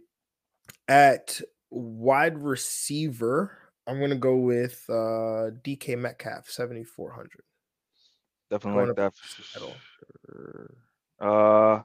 [0.88, 3.58] At wide receiver,
[3.88, 7.30] I'm gonna go with uh DK Metcalf, 7400.
[8.50, 10.76] Definitely like that sure.
[11.20, 11.82] Uh,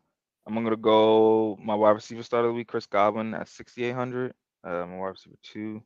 [0.48, 4.32] I'm gonna go my wide receiver start of the week, Chris Godwin at 6,800.
[4.64, 5.82] Uh, my wide receiver two.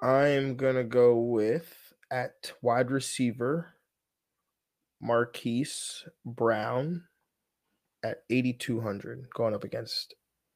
[0.00, 3.74] I'm gonna go with at wide receiver
[5.02, 7.04] Marquise Brown
[8.02, 10.14] at 8200 going up against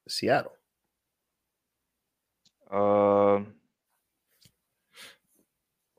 [0.08, 0.52] Seattle.
[2.70, 3.56] Um,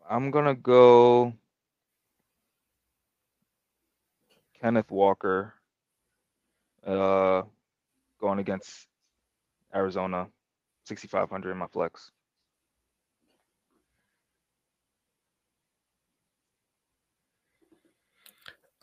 [0.10, 1.34] I'm gonna go
[4.62, 5.53] Kenneth Walker
[6.86, 7.43] Uh,
[8.22, 8.88] going against
[9.76, 10.28] Arizona,
[10.86, 12.12] 6,500 in my flex.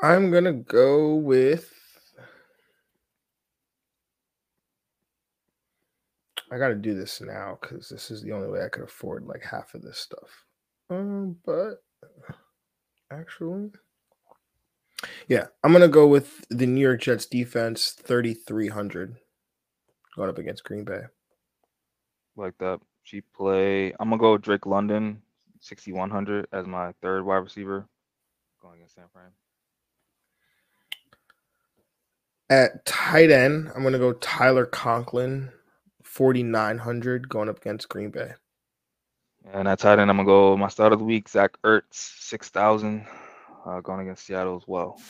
[0.02, 1.72] I'm gonna go with.
[6.52, 9.24] I got to do this now because this is the only way I could afford
[9.26, 10.44] like half of this stuff.
[10.90, 11.82] Um, but
[13.12, 13.70] actually,
[15.28, 19.16] yeah, I'm gonna go with the New York Jets defense, 3,300,
[20.16, 21.02] going up against Green Bay.
[22.36, 23.92] Like that cheap play.
[24.00, 25.22] I'm gonna go Drake London,
[25.60, 27.86] 6,100 as my third wide receiver,
[28.60, 29.30] going against San Fran.
[32.50, 35.50] At tight end, I'm gonna go Tyler Conklin,
[36.02, 38.32] 4,900, going up against Green Bay.
[39.52, 43.06] And at tight end, I'm gonna go my start of the week, Zach Ertz, 6,000,
[43.64, 45.00] uh, going against Seattle as well.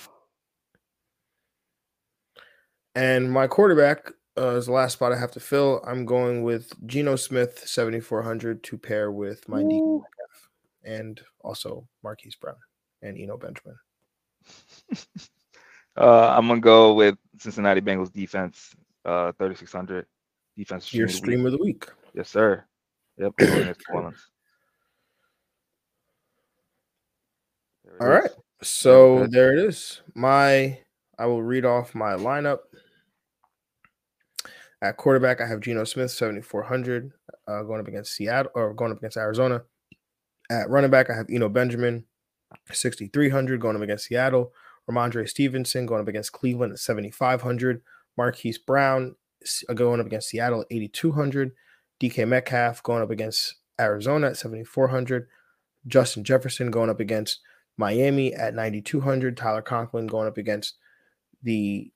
[2.95, 5.83] And my quarterback uh, is the last spot I have to fill.
[5.87, 10.03] I'm going with Geno Smith, 7,400 to pair with my DK
[10.85, 12.57] and also Marquise Brown
[13.03, 13.77] and Eno Benjamin.
[15.97, 20.07] uh, I'm gonna go with Cincinnati Bengals defense, uh, 3,600
[20.57, 20.93] defense.
[20.93, 21.87] Your stream of the week.
[22.13, 22.65] Yes, sir.
[23.19, 23.33] Yep.
[28.01, 28.31] All right.
[28.65, 30.01] So there it is.
[30.15, 30.79] My
[31.19, 32.61] I will read off my lineup.
[34.83, 37.13] At quarterback, I have Geno Smith, 7,400,
[37.49, 39.63] uh, going up against Seattle or going up against Arizona.
[40.51, 42.05] At running back, I have Eno Benjamin,
[42.71, 44.53] 6,300, going up against Seattle.
[44.91, 47.81] Rhamondre Stevenson going up against Cleveland at 7,500.
[48.19, 49.15] Marquise Brown
[49.69, 51.53] uh, going up against Seattle at 8,200.
[52.01, 55.29] DK Metcalf going up against Arizona at 7,400.
[55.87, 57.41] Justin Jefferson going up against
[57.77, 59.37] Miami at 9,200.
[59.37, 60.77] Tyler Conklin going up against
[61.43, 61.91] the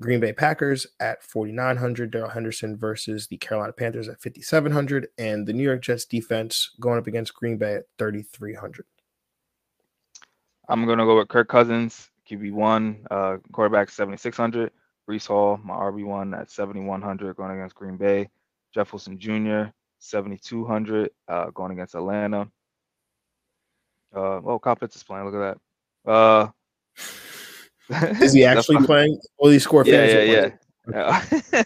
[0.00, 2.10] Green Bay Packers at 4,900.
[2.10, 5.08] Darrell Henderson versus the Carolina Panthers at 5,700.
[5.18, 8.86] And the New York Jets defense going up against Green Bay at 3,300.
[10.68, 14.70] I'm going to go with Kirk Cousins, QB1, uh, quarterback 7,600.
[15.08, 18.28] Breece Hall, my RB1 at 7,100 going against Green Bay.
[18.72, 22.48] Jeff Wilson Jr., 7,200 uh, going against Atlanta.
[24.14, 25.26] Uh, oh, Pitts is playing.
[25.26, 25.58] Look at
[26.06, 26.10] that.
[26.10, 26.48] Uh,
[28.22, 29.18] is he actually playing?
[29.38, 30.50] Will he score yeah, yeah,
[30.92, 31.62] yeah, yeah.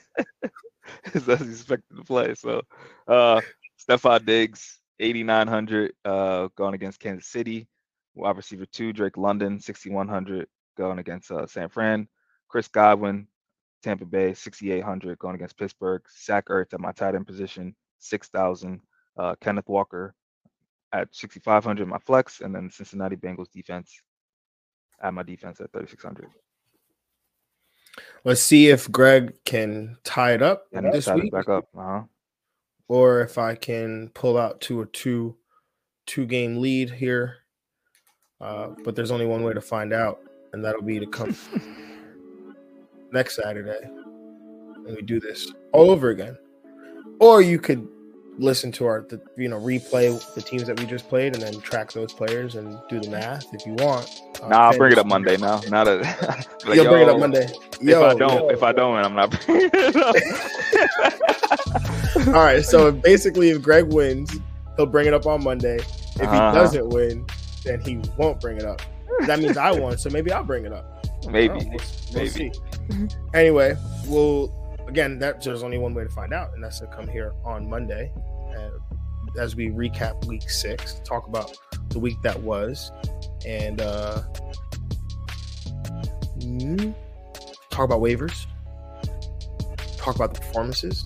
[1.13, 2.35] He's expected to play.
[2.35, 2.63] So,
[3.09, 3.41] uh,
[3.81, 7.69] Stefon Diggs, 8,900 uh, going against Kansas City.
[8.15, 12.09] Wide receiver two, Drake London, 6,100 going against uh, San Fran.
[12.49, 13.27] Chris Godwin,
[13.83, 16.03] Tampa Bay, 6,800 going against Pittsburgh.
[16.25, 18.81] Zach Ertz at my tight end position, 6,000.
[19.17, 20.15] Uh, Kenneth Walker
[20.95, 24.01] at 6,500 my flex, and then Cincinnati Bengals defense
[25.03, 26.31] at my defense at 3,600.
[28.25, 31.31] Let's see if Greg can tie it up and this week.
[31.31, 31.69] back up.
[31.77, 32.03] Uh-huh.
[32.89, 35.37] Or if I can pull out to a two
[36.07, 37.37] two game lead here.
[38.41, 40.21] Uh, but there's only one way to find out,
[40.53, 41.37] and that'll be to come
[43.13, 43.79] next Saturday
[44.87, 46.37] and we do this all over again.
[47.21, 47.87] Or you could
[48.39, 51.61] listen to our the, you know replay the teams that we just played and then
[51.61, 54.23] track those players and do the math if you want.
[54.43, 55.61] Uh, nah, I'll bring it up Monday now.
[55.69, 55.97] Not a
[56.67, 57.49] like, you'll bring it up Monday.
[57.81, 58.49] Yo, if I don't, yo.
[58.51, 60.17] if I don't, I'm not bringing it up.
[62.29, 64.39] All right, so basically, if Greg wins,
[64.77, 65.77] he'll bring it up on Monday.
[65.77, 66.53] If uh-huh.
[66.53, 67.27] he doesn't win,
[67.65, 68.81] then he won't bring it up.
[69.27, 71.07] That means I won, so maybe I'll bring it up.
[71.29, 71.81] Maybe, we'll,
[72.15, 72.53] we'll maybe.
[73.35, 73.77] anyway,
[74.07, 77.33] we'll again, that there's only one way to find out, and that's to come here
[77.45, 78.13] on Monday
[78.57, 78.71] uh,
[79.39, 81.57] as we recap week six, talk about
[81.89, 82.93] the week that was,
[83.47, 84.23] and uh,
[86.39, 86.95] mm,
[87.71, 88.47] talk about waivers,
[89.97, 91.05] talk about the performances.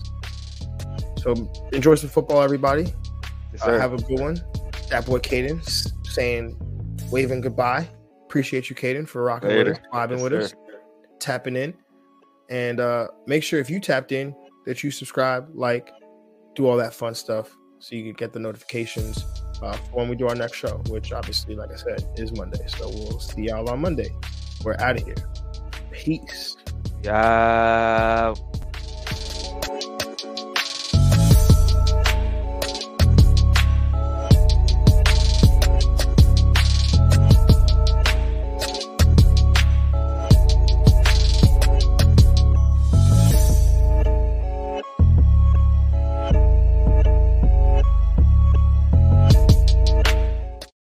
[1.17, 2.93] So enjoy some football, everybody.
[3.53, 4.41] Yes, uh, have a good one.
[4.89, 5.65] That boy Caden
[6.07, 6.55] saying
[7.11, 7.87] waving goodbye.
[8.25, 9.71] Appreciate you, Caden, for rocking Later.
[9.71, 10.39] with us, vibing yes, with sir.
[10.41, 10.53] us,
[11.19, 11.73] tapping in.
[12.49, 14.35] And uh, make sure if you tapped in
[14.65, 15.91] that you subscribe, like,
[16.55, 19.23] do all that fun stuff so you can get the notifications
[19.61, 22.65] uh, when we do our next show, which obviously, like I said, is Monday.
[22.67, 24.09] So we'll see y'all on Monday.
[24.63, 25.15] We're out of here.
[25.91, 26.57] Peace.
[27.03, 28.33] Yeah.